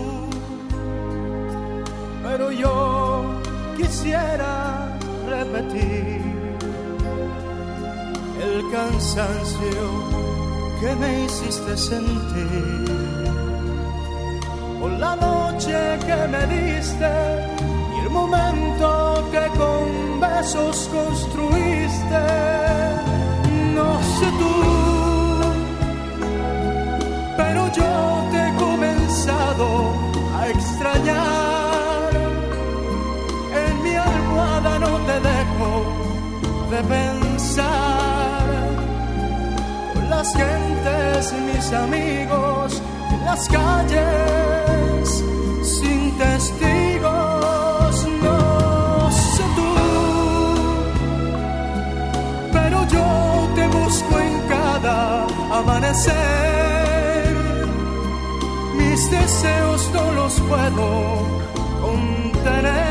[2.31, 3.41] pero yo
[3.75, 4.87] quisiera
[5.27, 6.21] repetir
[8.41, 9.81] el cansancio
[10.79, 12.85] que me hiciste sentir
[14.79, 15.75] por la noche
[16.07, 17.11] que me diste
[17.95, 18.87] y el momento
[19.33, 22.23] que con besos construiste.
[23.75, 24.55] No sé tú,
[27.35, 27.91] pero yo
[28.31, 29.67] te he comenzado
[30.39, 31.30] a extrañar.
[36.71, 38.45] De pensar
[39.93, 42.81] con las gentes, mis amigos,
[43.11, 45.23] en las calles,
[45.63, 49.73] sin testigos, no sé tú,
[52.53, 55.27] pero yo te busco en cada
[55.59, 57.35] amanecer,
[58.77, 60.87] mis deseos no los puedo
[61.81, 62.90] contener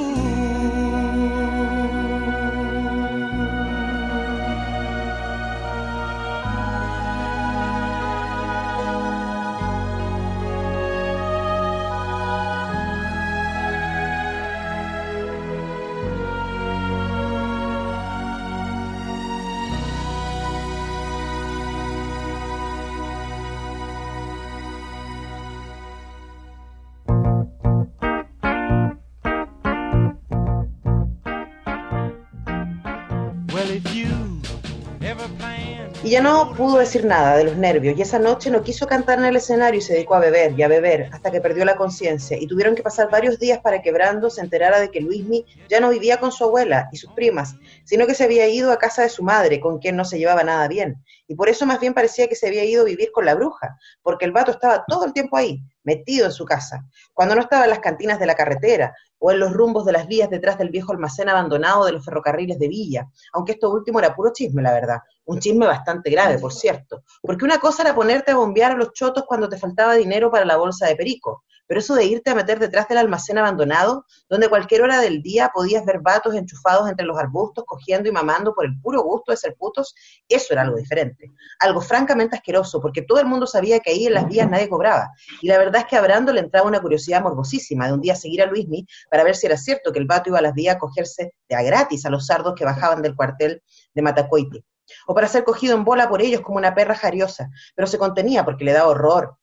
[36.03, 39.19] Y ya no pudo decir nada de los nervios y esa noche no quiso cantar
[39.19, 41.75] en el escenario y se dedicó a beber y a beber hasta que perdió la
[41.75, 45.45] conciencia y tuvieron que pasar varios días para que Brando se enterara de que Luismi
[45.69, 48.79] ya no vivía con su abuela y sus primas, sino que se había ido a
[48.79, 51.03] casa de su madre, con quien no se llevaba nada bien.
[51.27, 53.77] Y por eso más bien parecía que se había ido a vivir con la bruja,
[54.01, 57.65] porque el vato estaba todo el tiempo ahí, metido en su casa, cuando no estaba
[57.65, 58.93] en las cantinas de la carretera
[59.23, 62.57] o en los rumbos de las vías detrás del viejo almacén abandonado de los ferrocarriles
[62.57, 66.51] de Villa, aunque esto último era puro chisme, la verdad, un chisme bastante grave, por
[66.51, 70.31] cierto, porque una cosa era ponerte a bombear a los chotos cuando te faltaba dinero
[70.31, 74.05] para la bolsa de perico, pero eso de irte a meter detrás del almacén abandonado,
[74.27, 78.53] donde cualquier hora del día podías ver vatos enchufados entre los arbustos, cogiendo y mamando
[78.53, 79.95] por el puro gusto de ser putos,
[80.27, 81.31] eso era algo diferente.
[81.61, 85.11] Algo francamente asqueroso, porque todo el mundo sabía que ahí en las vías nadie cobraba.
[85.41, 88.15] Y la verdad es que a Brando le entraba una curiosidad morbosísima de un día
[88.15, 90.75] seguir a Luismi para ver si era cierto que el vato iba a las vías
[90.75, 94.61] a cogerse de a gratis a los sardos que bajaban del cuartel de Matacoiti
[95.07, 98.43] o para ser cogido en bola por ellos como una perra jariosa, pero se contenía
[98.43, 99.37] porque le daba horror,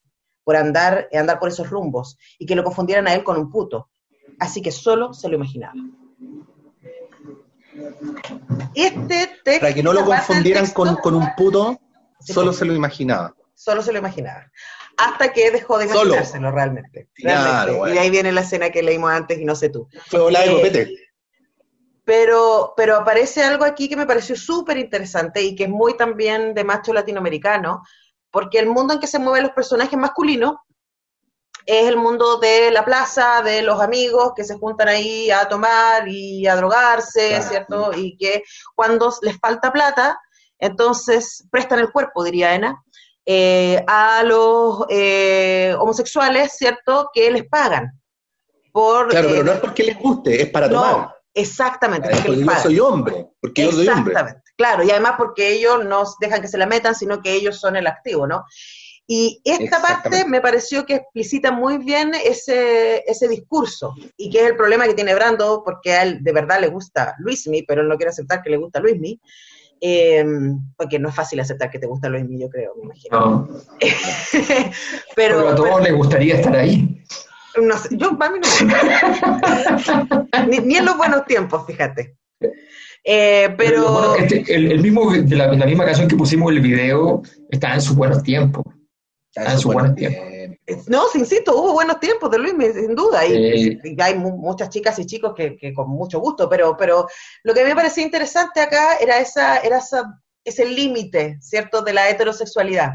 [0.48, 3.90] por andar, andar por esos rumbos y que lo confundieran a él con un puto.
[4.38, 5.74] Así que solo se lo imaginaba.
[8.74, 11.78] Este texto, Para que no lo confundieran con, un puto,
[12.20, 13.34] solo se lo imaginaba.
[13.52, 14.50] Solo se lo imaginaba.
[14.96, 17.10] Hasta que dejó de imaginárselo realmente.
[17.14, 19.86] Claro, Y ahí viene la escena que leímos antes y no sé tú.
[20.06, 20.94] Fue la de eh, copete.
[22.06, 26.54] Pero, pero aparece algo aquí que me pareció súper interesante y que es muy también
[26.54, 27.82] de macho latinoamericano,
[28.30, 30.56] porque el mundo en que se mueven los personajes masculinos
[31.66, 36.08] es el mundo de la plaza, de los amigos que se juntan ahí a tomar
[36.08, 37.92] y a drogarse, ¿cierto?
[37.94, 38.42] Y que
[38.74, 40.18] cuando les falta plata,
[40.58, 42.82] entonces prestan el cuerpo, diría Ena,
[43.26, 47.10] eh, a los eh, homosexuales, ¿cierto?
[47.12, 47.92] Que les pagan.
[48.72, 51.17] Por, claro, pero no es porque les guste, es para tomar.
[51.38, 52.10] Exactamente.
[52.10, 54.14] Porque, yo soy hombre, porque yo soy hombre.
[54.56, 57.76] Claro, y además porque ellos no dejan que se la metan, sino que ellos son
[57.76, 58.44] el activo, ¿no?
[59.06, 64.50] Y esta parte me pareció que explicita muy bien ese, ese discurso y que es
[64.50, 67.88] el problema que tiene Brando, porque a él de verdad le gusta Luismi, pero él
[67.88, 69.18] no quiere aceptar que le gusta Luismi,
[69.80, 70.26] eh,
[70.76, 73.48] porque no es fácil aceptar que te gusta Luismi, yo creo, me imagino.
[75.16, 77.02] pero, a todos les gustaría estar ahí.
[77.60, 78.48] No sé, yo a mí no.
[80.48, 82.16] ni, ni en los buenos tiempos, fíjate.
[83.04, 84.16] Eh, pero...
[84.16, 88.22] Este, el, mismo, de la, misma canción que pusimos el video está en sus buenos
[88.22, 88.64] tiempos.
[89.34, 90.24] Está en sus buenos tiempos.
[90.88, 93.24] No, insisto, hubo buenos tiempos de Luis, sin duda.
[93.26, 97.06] Y, hay muchas chicas y chicos que, con mucho gusto, pero, pero
[97.44, 101.82] lo que a mí me parecía interesante acá era, esa, era esa, ese límite, ¿cierto?,
[101.82, 102.92] de la heterosexualidad.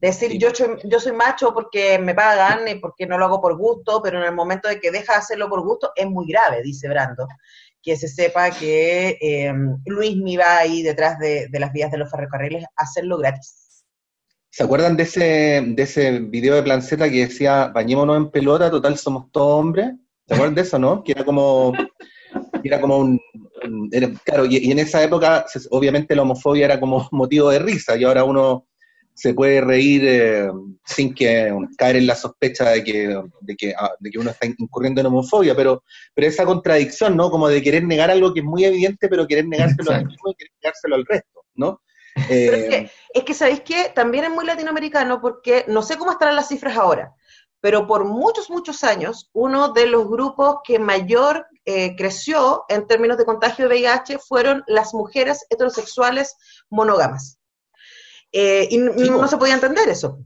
[0.00, 3.58] Decir, yo, soy, yo soy macho porque me pagan y porque no lo hago por
[3.58, 6.62] gusto, pero en el momento de que deja de hacerlo por gusto es muy grave,
[6.62, 7.26] dice Brando
[7.82, 9.52] que se sepa que eh,
[9.86, 13.84] Luis me va ahí detrás de, las vías de los ferrocarriles a hacerlo gratis.
[14.50, 18.98] ¿Se acuerdan de ese, de ese video de Planceta que decía, bañémonos en pelota, total
[18.98, 19.92] somos todos hombres?
[20.26, 21.02] ¿Se acuerdan de eso, no?
[21.02, 21.72] Que era como,
[22.62, 23.20] era como un,
[24.24, 28.24] claro, y, en esa época obviamente la homofobia era como motivo de risa y ahora
[28.24, 28.66] uno
[29.20, 30.50] se puede reír eh,
[30.86, 34.46] sin que caer en la sospecha de que, de que, ah, de, que, uno está
[34.46, 37.30] incurriendo en homofobia, pero, pero esa contradicción, ¿no?
[37.30, 40.34] Como de querer negar algo que es muy evidente, pero querer negárselo al mismo y
[40.36, 41.82] querer negárselo al resto, ¿no?
[42.16, 43.92] es, que, eh, es que, ¿sabéis qué?
[43.94, 47.14] También es muy latinoamericano porque no sé cómo estarán las cifras ahora,
[47.60, 53.18] pero por muchos, muchos años, uno de los grupos que mayor eh, creció en términos
[53.18, 56.36] de contagio de VIH fueron las mujeres heterosexuales
[56.70, 57.39] monógamas.
[58.32, 60.18] Eh, y no, se podía entender eso.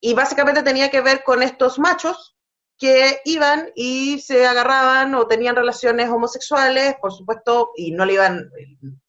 [0.00, 2.36] Y básicamente tenía que ver con estos machos
[2.78, 8.50] que iban y se agarraban o tenían relaciones homosexuales, por supuesto, y no le iban,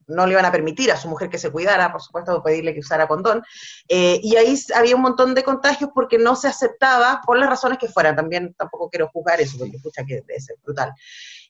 [0.06, 2.80] no le iban a permitir a su mujer que se cuidara, por supuesto, pedirle que
[2.80, 3.42] usara condón.
[3.88, 7.78] Eh, y ahí había un montón de contagios porque no se aceptaba, por las razones
[7.78, 8.14] que fueran.
[8.14, 10.92] También tampoco quiero juzgar eso, porque escucha que ser brutal.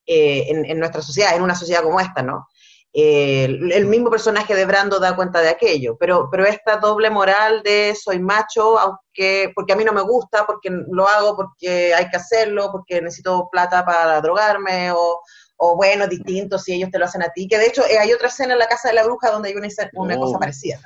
[0.06, 2.46] Eh, en, en, nuestra sociedad, en una sociedad como esta, ¿no?
[2.94, 7.94] El, mismo personaje de Brando da cuenta de aquello, pero, pero esta doble moral de
[7.94, 12.16] soy macho, aunque porque a mí no me gusta, porque lo hago porque hay que
[12.18, 15.20] hacerlo, porque necesito plata para drogarme, o,
[15.56, 18.12] o bueno, distinto si ellos te lo hacen a ti, que de hecho eh, hay
[18.12, 20.80] otra escena en la casa de la bruja donde hay una, una cosa parecida.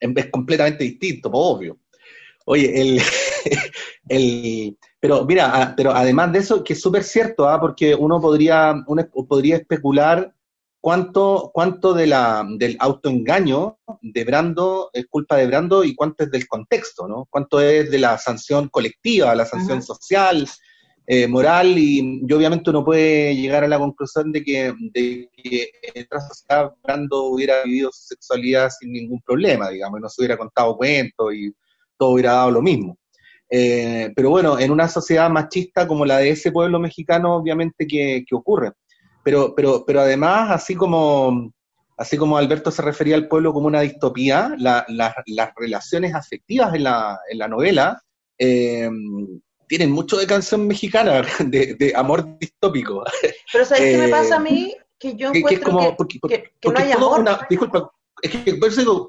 [0.00, 1.78] Es completamente distinto, obvio.
[2.44, 3.02] Oye, el,
[4.08, 7.60] el, pero mira, pero además de eso, que es súper cierto, ¿ah?
[7.60, 10.34] porque uno podría, uno podría especular
[10.80, 16.30] cuánto, cuánto de la, del autoengaño de Brando es culpa de Brando y cuánto es
[16.30, 17.26] del contexto, ¿no?
[17.30, 20.48] Cuánto es de la sanción colectiva, la sanción social,
[21.10, 26.04] eh, moral y, obviamente uno puede llegar a la conclusión de que, de que en
[26.04, 30.36] otra sociedad Brando hubiera vivido su sexualidad sin ningún problema, digamos, y no se hubiera
[30.36, 31.50] contado cuentos y
[31.96, 32.98] todo hubiera dado lo mismo.
[33.50, 38.24] Eh, pero bueno, en una sociedad machista como la de ese pueblo mexicano, obviamente que,
[38.32, 38.72] ocurre.
[39.28, 41.52] Pero, pero, pero además, así como,
[41.98, 44.86] así como Alberto se refería al pueblo como una distopía, las
[45.54, 48.02] relaciones afectivas en la, en la novela
[48.38, 48.88] eh,
[49.66, 53.04] tienen mucho de canción mexicana, de, amor distópico.
[53.52, 54.74] Pero ¿sabes qué me pasa a mí?
[54.98, 57.22] Que yo encuentro que, es como, que, no hay amor.
[57.50, 58.58] disculpa, es que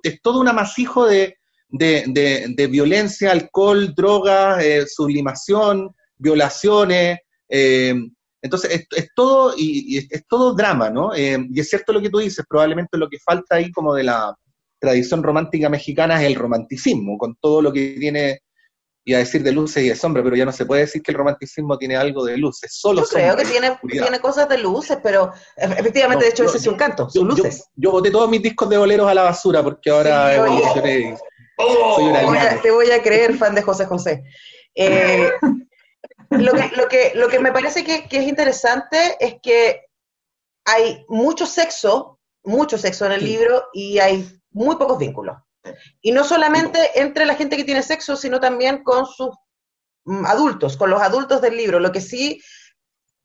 [0.04, 1.38] es todo un amasijo de,
[1.70, 7.20] de, violencia, alcohol, drogas, eh, sublimación, violaciones.
[7.48, 7.96] Eh,
[8.42, 11.14] entonces, es, todo y, es, todo drama, ¿no?
[11.14, 14.04] Eh, y es cierto lo que tú dices, probablemente lo que falta ahí como de
[14.04, 14.36] la
[14.80, 18.42] tradición romántica mexicana es el romanticismo, con todo lo que tiene
[19.06, 21.12] iba a decir de luces y de sombra, pero ya no se puede decir que
[21.12, 25.00] el romanticismo tiene algo de luces, solo Yo creo que tiene, tiene, cosas de luces,
[25.02, 27.66] pero efectivamente, de hecho, ese es un canto, son luces.
[27.76, 31.18] Yo, boté todos mis discos de boleros a la basura porque ahora evolucioné.
[32.62, 34.24] te voy a creer, fan de José José.
[34.76, 35.30] Eh,
[36.30, 39.86] lo, que, lo, que, lo que me parece que, que es interesante es que
[40.66, 45.38] hay mucho sexo, mucho sexo en el libro y hay muy pocos vínculos.
[46.02, 49.30] Y no solamente entre la gente que tiene sexo, sino también con sus
[50.06, 51.80] mm, adultos, con los adultos del libro.
[51.80, 52.42] Lo que sí,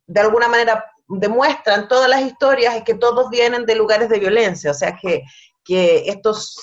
[0.06, 4.70] de alguna manera, demuestran todas las historias es que todos vienen de lugares de violencia,
[4.70, 5.22] o sea que,
[5.62, 6.56] que estos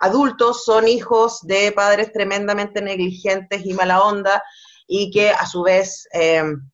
[0.00, 4.42] adultos son hijos de padres tremendamente negligentes y mala onda
[4.86, 6.70] y que a su vez em,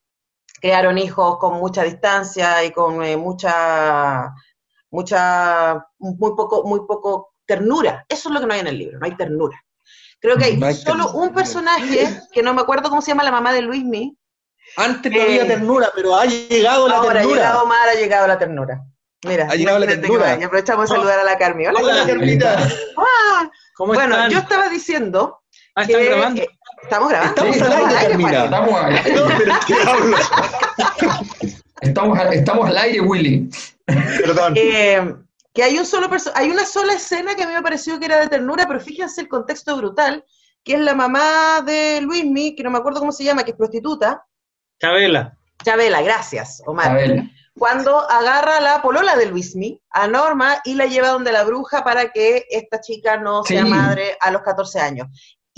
[0.60, 4.32] crearon hijos con mucha distancia y con eh, mucha
[4.90, 8.04] mucha muy poco muy poco ternura.
[8.08, 9.62] Eso es lo que no hay en el libro, no hay ternura.
[10.20, 13.52] Creo que hay, solo un personaje, que no me acuerdo cómo se llama la mamá
[13.52, 14.16] de Luismi.
[14.76, 17.20] Antes no había eh, ternura, pero ha llegado la ternura.
[17.20, 18.84] Ahora ha llegado Mar, ha llegado la ternura.
[19.24, 20.38] Mira, ha llegado la ternura.
[20.38, 21.66] Y aprovechamos de saludar a la Carmi.
[21.66, 22.68] Hola, Hola Carmita.
[22.96, 25.40] Ah, bueno, yo estaba diciendo.
[25.74, 26.42] Ah, ¿están grabando?
[26.42, 26.48] Eh,
[26.88, 27.44] estamos grabando.
[27.44, 28.44] Estamos al aire, Carmina.
[28.44, 29.14] Estamos al aire.
[31.80, 33.50] estamos, estamos al aire, Willy.
[33.86, 34.54] Perdón.
[34.56, 35.14] Eh,
[35.54, 38.20] que hay un solo hay una sola escena que a mí me pareció que era
[38.20, 40.24] de ternura, pero fíjense el contexto brutal,
[40.64, 43.56] que es la mamá de Luismi, que no me acuerdo cómo se llama, que es
[43.56, 44.24] prostituta.
[44.80, 45.36] Chabela.
[45.62, 46.98] Chabela, gracias, Omar.
[47.58, 52.12] Cuando agarra la polola de Luismi a Norma y la lleva donde la bruja para
[52.12, 55.08] que esta chica no sea madre a los 14 años.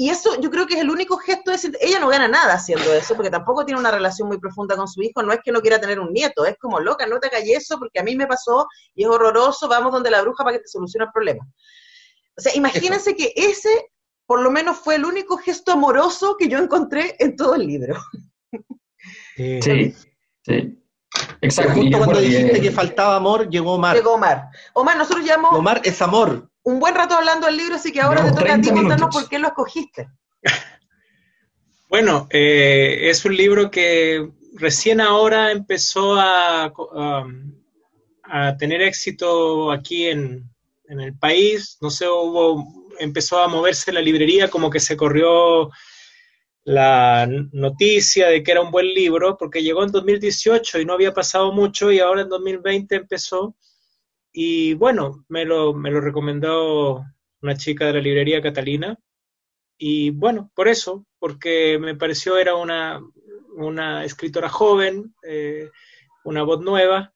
[0.01, 2.91] Y eso yo creo que es el único gesto, de ella no gana nada haciendo
[2.95, 5.61] eso, porque tampoco tiene una relación muy profunda con su hijo, no es que no
[5.61, 8.27] quiera tener un nieto, es como loca, no te hagas eso porque a mí me
[8.27, 11.47] pasó y es horroroso, vamos donde la bruja para que te solucione el problema.
[12.35, 13.69] O sea, imagínense que ese
[14.25, 17.95] por lo menos fue el único gesto amoroso que yo encontré en todo el libro.
[19.37, 19.95] Sí,
[20.47, 20.79] sí.
[21.43, 21.73] Exacto.
[21.75, 22.71] justo cuando dijiste que...
[22.71, 23.97] faltaba amor, llegó Omar.
[23.97, 24.49] Llegó Omar.
[24.73, 25.59] Omar, nosotros llamamos...
[25.59, 28.61] Omar es amor un buen rato hablando del libro, así que ahora te toca a
[28.61, 30.09] ti contarnos por qué lo escogiste.
[31.89, 36.73] Bueno, eh, es un libro que recién ahora empezó a,
[38.23, 40.49] a, tener éxito aquí en,
[40.89, 41.79] en, el país.
[41.81, 42.65] No sé, hubo,
[43.01, 45.71] empezó a moverse la librería, como que se corrió
[46.63, 51.13] la noticia de que era un buen libro, porque llegó en 2018 y no había
[51.13, 53.57] pasado mucho y ahora en 2020 empezó.
[54.33, 57.05] Y bueno, me lo, me lo recomendó
[57.43, 58.99] una chica de la librería Catalina.
[59.79, 63.01] Y bueno, por eso, porque me pareció era una,
[63.57, 65.71] una escritora joven, eh,
[66.25, 67.15] una voz nueva,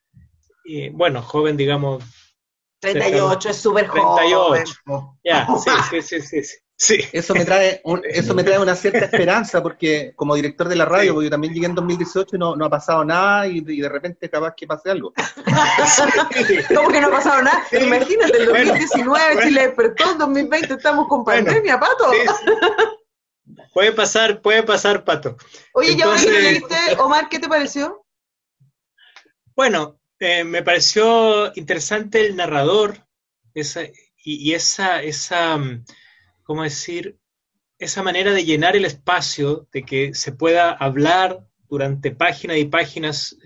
[0.64, 2.02] y bueno, joven, digamos.
[2.80, 4.64] 38, es súper joven.
[4.84, 5.18] 38.
[5.22, 6.42] Ya, sí, sí, sí, sí.
[6.42, 6.63] Sí.
[6.76, 11.14] Eso me trae eso me trae una cierta esperanza porque como director de la radio,
[11.14, 14.28] porque yo también llegué en 2018 y no, no ha pasado nada y, de repente
[14.28, 15.12] capaz que pase algo.
[16.74, 17.64] ¿Cómo que no ha pasado nada?
[17.72, 22.10] Imagínate, el 2019 Chile despertó, en 2020 estamos con pandemia, Pato.
[23.72, 25.36] Puede pasar, puede pasar, Pato.
[25.72, 28.04] Oye, ya lo leíste, Omar, ¿qué te pareció?
[29.54, 33.06] Bueno, eh, me pareció interesante el narrador
[33.52, 33.92] esa, y,
[34.24, 35.84] y esa, esa mm,
[36.44, 37.18] ¿cómo decir?
[37.78, 43.36] Esa manera de llenar el espacio, de que se pueda hablar durante páginas y páginas,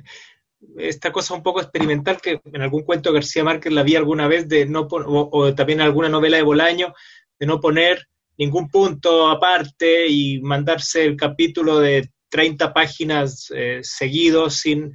[0.76, 4.46] esta cosa un poco experimental que en algún cuento García Márquez la vi alguna vez,
[4.48, 6.94] de no o, o también alguna novela de Bolaño,
[7.38, 14.56] de no poner ningún punto aparte y mandarse el capítulo de 30 páginas eh, seguidos
[14.56, 14.92] sin...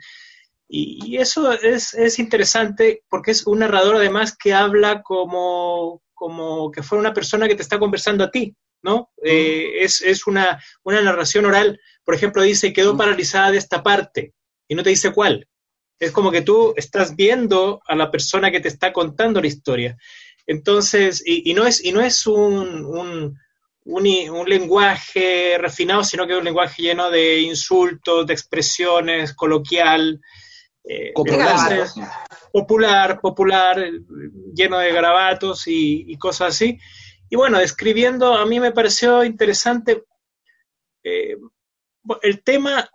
[0.75, 6.83] Y, eso es, es, interesante porque es un narrador además que habla como, como que
[6.83, 9.11] fuera una persona que te está conversando a ti, ¿no?
[9.21, 14.33] Eh, es, una, una, narración oral por ejemplo, dice quedó paralizada de esta parte
[14.67, 15.47] y no te dice cuál.
[15.99, 19.97] Es como que tú estás viendo a la persona que te está contando la historia.
[20.45, 23.37] Entonces, y, no es, y no es un, un,
[23.85, 30.19] un, lenguaje refinado, sino que es un lenguaje lleno de insultos, de expresiones, coloquial.
[30.85, 31.13] Eh,
[32.51, 33.89] popular, popular,
[34.53, 36.77] lleno de garabatos y, cosas así.
[37.29, 40.03] Y bueno, escribiendo a mí me pareció interesante.
[41.03, 41.37] Eh,
[42.21, 42.89] el tema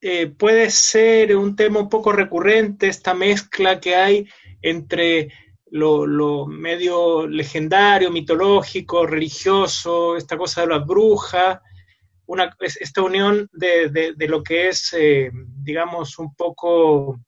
[0.00, 4.28] eh, puede ser un tema un poco recurrente, esta mezcla que hay
[4.62, 5.28] entre
[5.70, 11.60] lo, medio legendario, mitológico, religioso, esta cosa de las brujas,
[12.26, 17.20] una, esta unión de, lo que es, eh, digamos, un poco,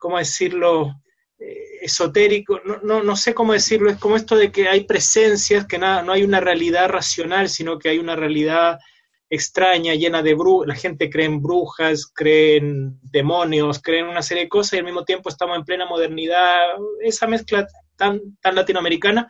[0.00, 0.96] ¿cómo decirlo?,
[1.38, 5.78] eh, esotérico, no, no, sé cómo decirlo, es como esto de que hay presencias, que
[5.78, 8.78] nada, no hay una realidad racional, sino que hay una realidad
[9.30, 14.22] extraña, llena de brujas, la gente cree en brujas, cree en demonios, cree en una
[14.22, 16.58] serie de cosas y al mismo tiempo estamos en plena modernidad,
[17.00, 19.28] esa mezcla tan, tan latinoamericana,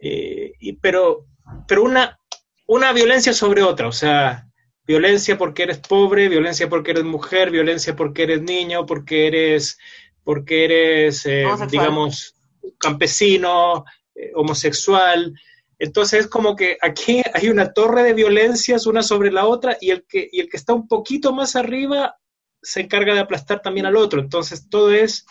[0.00, 1.26] eh, y, pero,
[1.66, 2.18] pero una,
[2.66, 4.47] una violencia sobre otra, o sea,
[4.88, 9.78] violencia porque eres pobre, violencia porque eres mujer, violencia porque eres niño, porque eres,
[10.24, 12.34] porque eres eh, digamos,
[12.78, 13.84] campesino,
[14.14, 15.34] eh, homosexual,
[15.78, 19.90] entonces es como que aquí hay una torre de violencias una sobre la otra y
[19.90, 22.16] el que, y el que está un poquito más arriba
[22.60, 24.20] se encarga de aplastar también al otro.
[24.20, 25.26] Entonces todo es,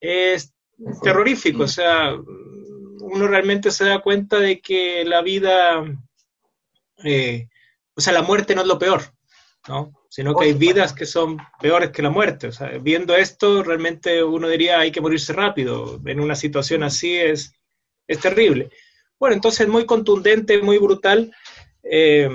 [0.00, 0.52] es
[1.02, 1.62] terrorífico.
[1.62, 5.84] O sea, uno realmente se da cuenta de que la vida,
[7.02, 7.48] eh,
[7.96, 9.02] o sea, la muerte no es lo peor,
[9.68, 9.92] ¿no?
[10.08, 12.48] Sino que hay vidas que son peores que la muerte.
[12.48, 16.00] O sea, viendo esto, realmente uno diría hay que morirse rápido.
[16.04, 17.52] En una situación así es,
[18.06, 18.70] es terrible.
[19.18, 21.34] Bueno, entonces muy contundente, muy brutal
[21.82, 22.28] eh,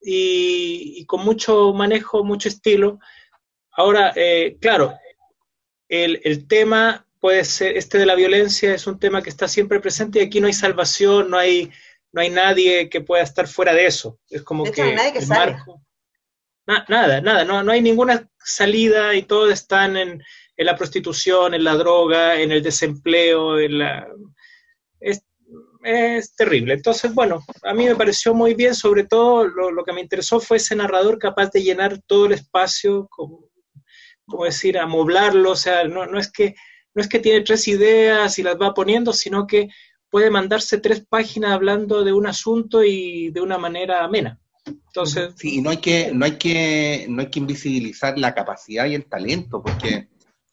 [0.00, 2.98] y, con mucho manejo, mucho estilo.
[3.72, 4.94] Ahora, eh, claro,
[5.88, 10.20] el, tema puede ser, este de la violencia es un tema que está siempre presente
[10.20, 11.70] y aquí no hay salvación, no hay,
[12.12, 14.18] no hay nadie que pueda estar fuera de eso.
[14.28, 19.96] Es como que, nadie que nada, nada, no, no hay ninguna salida y todos están
[19.96, 20.22] en,
[20.56, 24.06] en, la prostitución, en la droga, en el desempleo, en la
[25.82, 26.74] es terrible.
[26.74, 30.58] Entonces, bueno, a mí me pareció muy bien, sobre todo lo, que me interesó fue
[30.58, 33.48] ese narrador capaz de llenar todo el espacio, como,
[34.44, 36.54] decir, amoblarlo, o sea, no, no, es que,
[36.94, 39.68] no es que tiene tres ideas y las va poniendo, sino que
[40.10, 44.38] puede mandarse tres páginas hablando de un asunto y de una manera amena.
[44.66, 48.94] Entonces, sí, no hay que, no hay que, no hay que invisibilizar la capacidad y
[48.94, 50.08] el talento, porque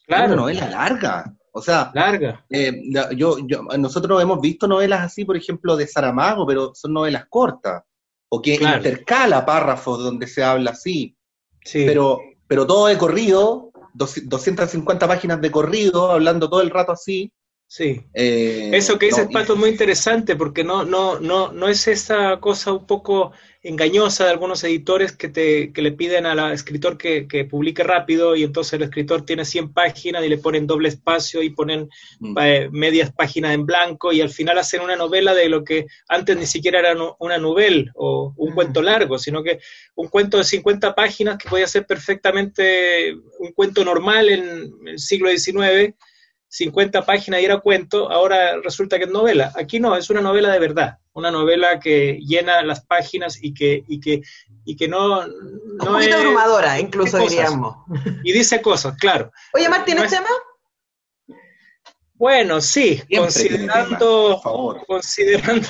[0.06, 0.24] claro.
[0.24, 1.34] es una novela larga.
[1.52, 2.46] O sea, larga.
[2.50, 2.84] Eh,
[3.16, 3.38] yo,
[3.78, 7.84] nosotros hemos visto novelas así, por ejemplo, de Saramago, pero son novelas cortas,
[8.30, 11.18] o que intercala párrafos donde se habla así.
[11.64, 11.84] Sí.
[11.86, 17.32] Pero, pero todo de corrido, 250 páginas de corrido, hablando todo el rato así.
[17.70, 18.02] Sí.
[18.14, 22.40] Eh, Eso que dice Pato es muy interesante, porque no, no, no, no es esa
[22.40, 27.28] cosa un poco engañosa de algunos editores que, te, que le piden al escritor que,
[27.28, 31.44] que, publique rápido y entonces el escritor tiene 100 páginas y le ponen doble espacio
[31.44, 31.90] y ponen
[32.20, 32.38] mm.
[32.40, 36.38] eh, medias páginas en blanco y al final hacen una novela de lo que antes
[36.38, 38.56] ni siquiera era una novela o un mm.
[38.56, 39.60] cuento largo, sino que
[39.96, 45.30] un cuento de 50 páginas que podía ser perfectamente un cuento normal en el siglo
[45.30, 45.94] XIX
[46.50, 49.52] 50 páginas y era cuento, ahora resulta que es novela.
[49.56, 53.84] Aquí no, es una novela de verdad, una novela que llena las páginas y que,
[53.88, 54.22] y que,
[54.66, 55.34] y que no, no
[55.80, 57.78] Un poquito abrumadora, incluso diríamos.
[58.24, 59.32] Y dice cosas, claro.
[59.54, 60.30] Oye, Martín, ¿es tema?
[62.14, 64.42] Bueno, sí, considerando,
[64.88, 65.68] considerando.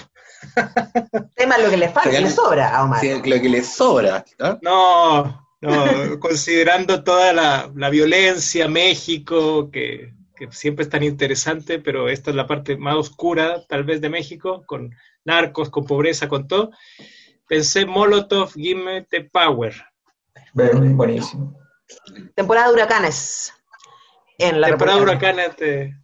[1.36, 3.04] tema lo que le falta, le sobra a Omar.
[3.04, 4.24] lo que le sobra.
[4.62, 12.10] No, no, considerando toda la, la violencia, México, que que siempre es tan interesante, pero
[12.10, 16.48] esta es la parte más oscura, tal vez, de México, con narcos, con pobreza, con
[16.48, 16.72] todo.
[17.48, 19.74] Pensé Molotov, Give the Power.
[20.54, 21.58] Buenísimo.
[22.36, 23.54] Temporada de huracanes.
[24.38, 25.96] En la Temporada de huracanes de,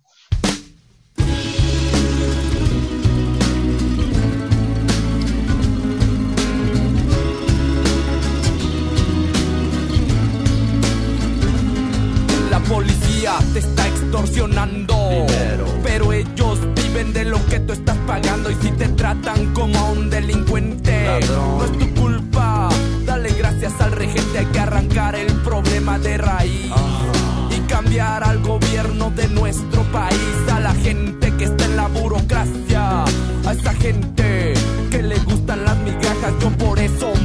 [13.54, 15.26] te está extorsionando.
[15.82, 19.92] Pero ellos viven de lo que tú estás pagando y si te tratan como a
[19.92, 22.70] un delincuente, no es tu culpa.
[23.06, 26.72] Dale gracias al regente, hay que arrancar el problema de raíz.
[27.50, 33.06] Y cambiar al gobierno de nuestro país, a la gente que está en la burocracia,
[33.06, 34.54] a esa gente
[34.92, 37.13] que le gustan las migajas, yo por eso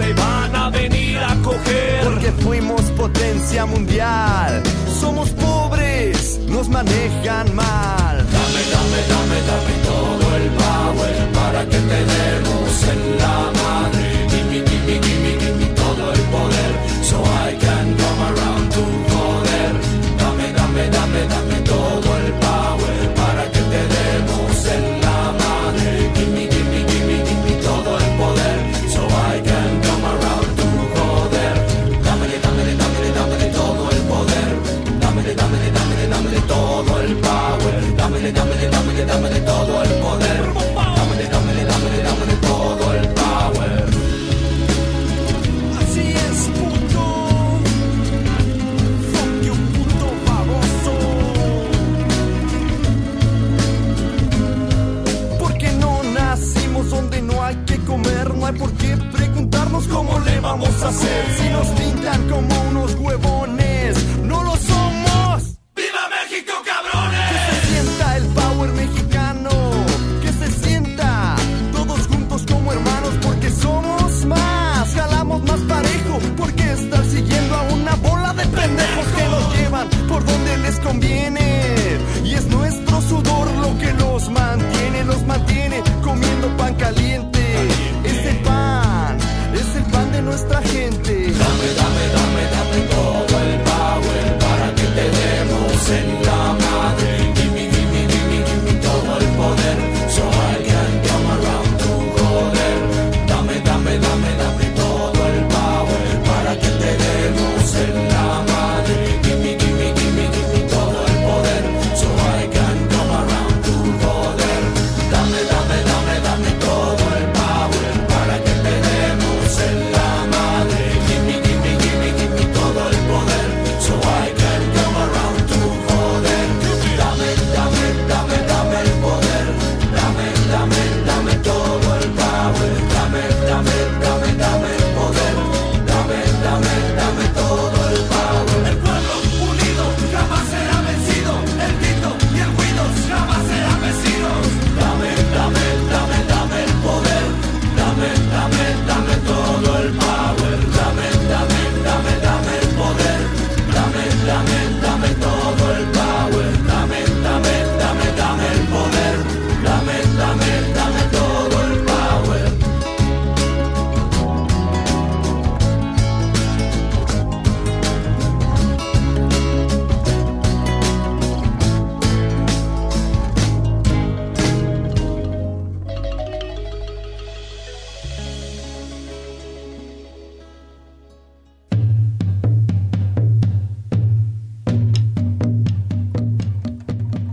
[0.00, 2.04] Te van a venir a coger.
[2.04, 4.62] Porque fuimos potencia mundial.
[4.98, 8.16] Somos pobres, nos manejan mal.
[8.16, 11.30] Dame, dame, dame, dame todo el power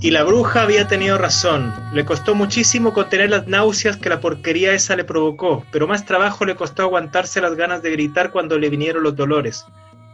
[0.07, 1.73] Y la bruja había tenido razón.
[1.91, 6.45] Le costó muchísimo contener las náuseas que la porquería esa le provocó, pero más trabajo
[6.45, 9.65] le costó aguantarse las ganas de gritar cuando le vinieron los dolores.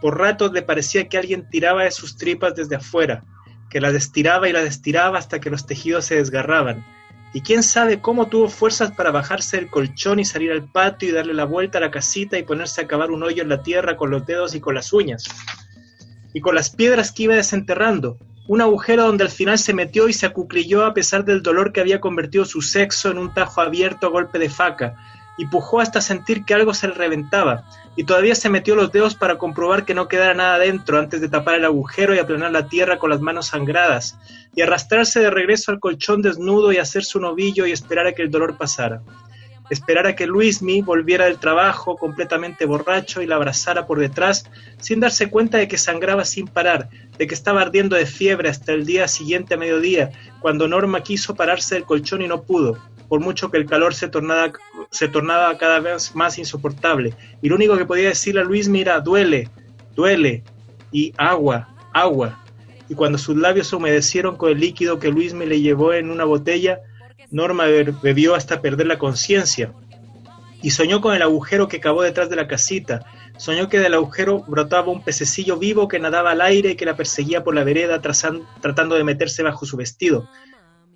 [0.01, 3.23] Por ratos le parecía que alguien tiraba de sus tripas desde afuera,
[3.69, 6.83] que las estiraba y las estiraba hasta que los tejidos se desgarraban.
[7.31, 11.11] Y quién sabe cómo tuvo fuerzas para bajarse del colchón y salir al patio y
[11.11, 13.95] darle la vuelta a la casita y ponerse a cavar un hoyo en la tierra
[13.95, 15.25] con los dedos y con las uñas.
[16.33, 18.17] Y con las piedras que iba desenterrando,
[18.47, 21.81] un agujero donde al final se metió y se acuclilló a pesar del dolor que
[21.81, 24.95] había convertido su sexo en un tajo abierto a golpe de faca,
[25.37, 27.63] y pujó hasta sentir que algo se le reventaba,
[27.95, 31.29] y todavía se metió los dedos para comprobar que no quedara nada dentro antes de
[31.29, 34.17] tapar el agujero y aplanar la tierra con las manos sangradas,
[34.55, 38.21] y arrastrarse de regreso al colchón desnudo y hacerse un ovillo y esperar a que
[38.21, 39.01] el dolor pasara.
[39.69, 44.49] Esperar a que Luismi volviera del trabajo completamente borracho y la abrazara por detrás
[44.79, 48.73] sin darse cuenta de que sangraba sin parar, de que estaba ardiendo de fiebre hasta
[48.73, 50.11] el día siguiente a mediodía,
[50.41, 54.07] cuando Norma quiso pararse del colchón y no pudo, por mucho que el calor se
[54.07, 54.51] tornaba,
[54.91, 57.13] se tornaba cada vez más insoportable.
[57.41, 59.49] Y lo único que podía decirle a Luismi era duele,
[59.95, 60.43] duele,
[60.93, 62.39] y agua, agua.
[62.87, 66.23] Y cuando sus labios se humedecieron con el líquido que Luismi le llevó en una
[66.23, 66.79] botella,
[67.33, 67.65] Norma
[68.01, 69.73] bebió hasta perder la conciencia.
[70.61, 73.05] y soñó con el agujero que cavó detrás de la casita.
[73.35, 76.95] Soñó que del agujero brotaba un pececillo vivo que nadaba al aire y que la
[76.95, 80.29] perseguía por la vereda tratando de meterse bajo su vestido,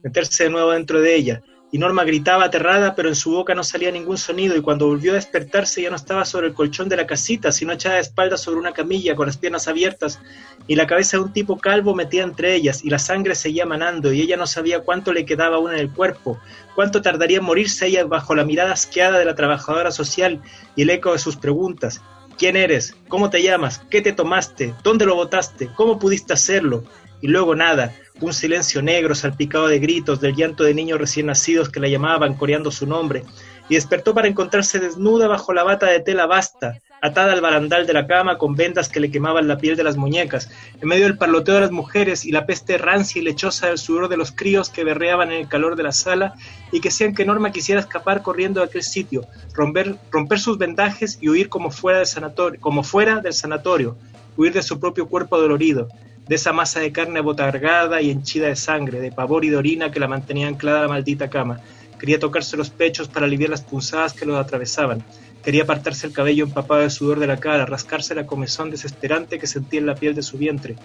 [0.03, 1.41] meterse de nuevo dentro de ella
[1.71, 5.11] y Norma gritaba aterrada, pero en su boca no salía ningún sonido, y cuando volvió
[5.11, 8.41] a despertarse ya no estaba sobre el colchón de la casita, sino echada de espaldas
[8.41, 10.19] sobre una camilla con las piernas abiertas
[10.67, 14.13] y la cabeza de un tipo calvo metida entre ellas, y la sangre seguía manando,
[14.13, 16.39] y ella no sabía cuánto le quedaba aún en el cuerpo,
[16.75, 20.41] cuánto tardaría en morirse ella bajo la mirada asqueada de la trabajadora social
[20.75, 22.01] y el eco de sus preguntas.
[22.37, 22.95] ¿Quién eres?
[23.07, 23.81] ¿Cómo te llamas?
[23.89, 24.75] ¿Qué te tomaste?
[24.83, 25.69] ¿Dónde lo botaste?
[25.75, 26.83] ¿Cómo pudiste hacerlo?
[27.19, 31.69] Y luego nada, un silencio negro salpicado de gritos, del llanto de niños recién nacidos
[31.69, 33.23] que la llamaban coreando su nombre,
[33.69, 37.93] y despertó para encontrarse desnuda bajo la bata de tela basta, atada al barandal de
[37.93, 40.49] la cama con vendas que le quemaban la piel de las muñecas,
[40.81, 44.09] en medio del parloteo de las mujeres y la peste rancia y lechosa del sudor
[44.09, 46.33] de los críos que berreaban en el calor de la sala
[46.71, 51.17] y que hacían que Norma quisiera escapar corriendo de aquel sitio, romper, romper sus vendajes
[51.21, 53.97] y huir como fuera del sanatorio, como fuera del sanatorio,
[54.35, 55.87] huir de su propio cuerpo dolorido,
[56.27, 59.91] de esa masa de carne abotargada y henchida de sangre, de pavor y de orina
[59.91, 61.61] que la mantenía anclada a la maldita cama.
[61.99, 65.03] Quería tocarse los pechos para aliviar las punzadas que los atravesaban.
[65.43, 69.47] Quería apartarse el cabello empapado de sudor de la cara, rascarse la comezón desesperante que
[69.47, 70.75] sentía en la piel de su vientre,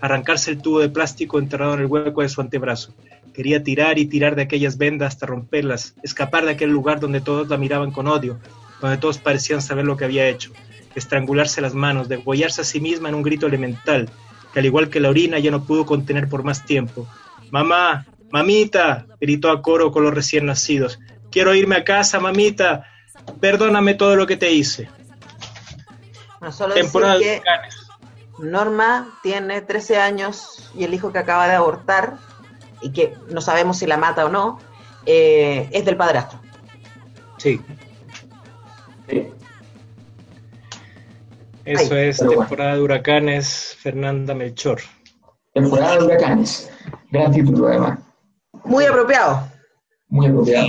[0.00, 2.94] arrancarse el tubo de plástico enterrado en el hueco de su antebrazo.
[3.34, 7.48] Quería tirar y tirar de aquellas vendas hasta romperlas, escapar de aquel lugar donde todos
[7.48, 8.38] la miraban con odio,
[8.80, 10.52] donde todos parecían saber lo que había hecho,
[10.94, 14.10] estrangularse las manos, degollarse a sí misma en un grito elemental,
[14.52, 17.06] que al igual que la orina ya no pudo contener por más tiempo.
[17.50, 20.98] Mamá, mamita, gritó a coro con los recién nacidos.
[21.30, 22.86] Quiero irme a casa, mamita.
[23.40, 24.88] Perdóname todo lo que te hice.
[26.40, 31.54] No, solo Temporada decir que Norma tiene 13 años y el hijo que acaba de
[31.54, 32.18] abortar,
[32.82, 34.58] y que no sabemos si la mata o no,
[35.06, 36.40] eh, es del padrastro.
[37.38, 37.60] Sí.
[39.08, 39.28] sí.
[41.64, 44.80] Eso es temporada de huracanes, Fernanda Melchor.
[45.54, 46.70] Temporada de huracanes.
[47.10, 47.98] Gran título, además.
[48.64, 49.48] Muy apropiado.
[50.08, 50.68] Muy apropiado.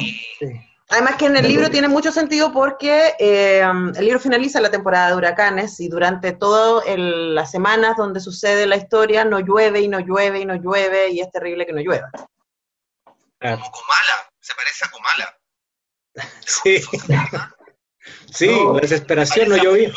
[0.89, 5.09] Además que en el libro tiene mucho sentido porque eh, el libro finaliza la temporada
[5.09, 9.99] de huracanes y durante todas las semanas donde sucede la historia no llueve y no
[9.99, 12.11] llueve y no llueve y es terrible que no llueva.
[12.11, 15.39] Como Comala, se parece a Comala.
[16.45, 16.81] Sí.
[18.33, 19.91] Sí, la desesperación no llovía.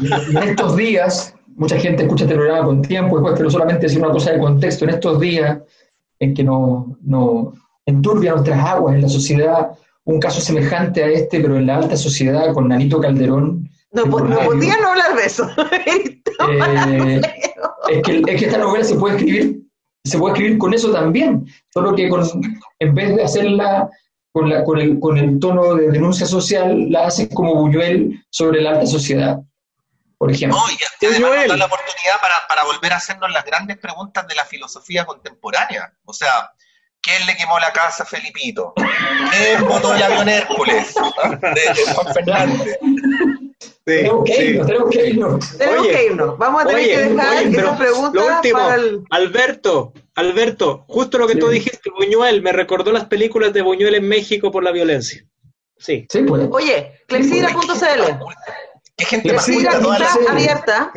[0.00, 4.12] en estos días, mucha gente escucha este programa con tiempo, después pero solamente decir una
[4.12, 5.58] cosa de contexto, en estos días
[6.18, 7.52] en que nos no,
[7.84, 9.70] enturbia nuestras aguas en la sociedad,
[10.04, 13.68] un caso semejante a este, pero en la alta sociedad, con Nanito Calderón.
[13.90, 15.48] No, no podía no hablar de eso.
[16.38, 17.20] Eh,
[17.88, 19.66] es, que, es que esta novela se puede escribir
[20.06, 22.22] se puede escribir con eso también, solo que con,
[22.78, 23.90] en vez de hacerla
[24.36, 28.60] con, la, con, el, con el tono de denuncia social, la hace como Buñuel sobre
[28.60, 29.38] la alta sociedad,
[30.18, 30.58] por ejemplo.
[30.58, 34.34] No, y, además da la oportunidad para, para volver a hacernos las grandes preguntas de
[34.34, 35.90] la filosofía contemporánea.
[36.04, 36.50] O sea,
[37.00, 38.74] ¿quién le quemó la casa a Felipito?
[38.76, 40.94] ¿Quién votó el avión Hércules?
[41.40, 42.78] De, Juan Fernández.
[43.88, 45.58] Sí, tenemos que irnos, tenemos que irnos.
[45.58, 46.38] Tenemos que irnos.
[46.38, 49.04] Vamos a tener que dejar oye, esa pregunta lo último, para el...
[49.10, 54.08] Alberto, Alberto, justo lo que tú dijiste, Buñuel, me recordó las películas de Buñuel en
[54.08, 55.24] México por la violencia.
[55.78, 56.04] Sí.
[56.10, 56.48] sí pues.
[56.50, 58.24] Oye, clepsidra.cl.
[58.96, 59.78] ¿Qué gente más está
[60.30, 60.92] abierta.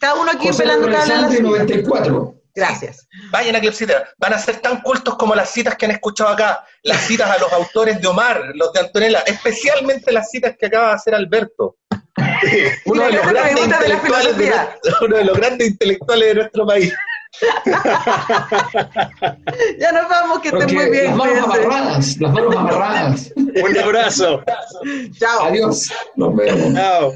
[0.00, 1.40] Cada uno aquí pelando cable.
[1.40, 2.41] 94.
[2.54, 3.08] Gracias.
[3.30, 4.08] Vayan a Clepsidra.
[4.18, 6.64] Van a ser tan cultos como las citas que han escuchado acá.
[6.82, 10.88] Las citas a los autores de Omar, los de Antonella, especialmente las citas que acaba
[10.88, 11.76] de hacer Alberto.
[12.86, 14.52] uno, de los grandes intelectuales de,
[15.00, 16.92] uno de los grandes intelectuales de nuestro país.
[19.78, 21.06] ya nos vamos, que estén muy bien.
[21.06, 23.32] Las manos amarradas, las manos amarradas.
[23.36, 24.42] Un abrazo.
[25.18, 25.44] Chao.
[25.44, 25.90] Adiós.
[26.16, 26.74] Nos vemos.
[26.74, 27.12] Chao.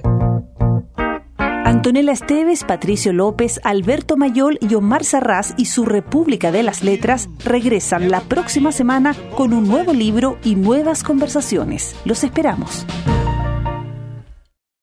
[1.67, 7.29] Antonella Esteves, Patricio López, Alberto Mayol y Omar Sarraz y su República de las Letras
[7.45, 11.97] regresan la próxima semana con un nuevo libro y nuevas conversaciones.
[12.05, 12.87] Los esperamos.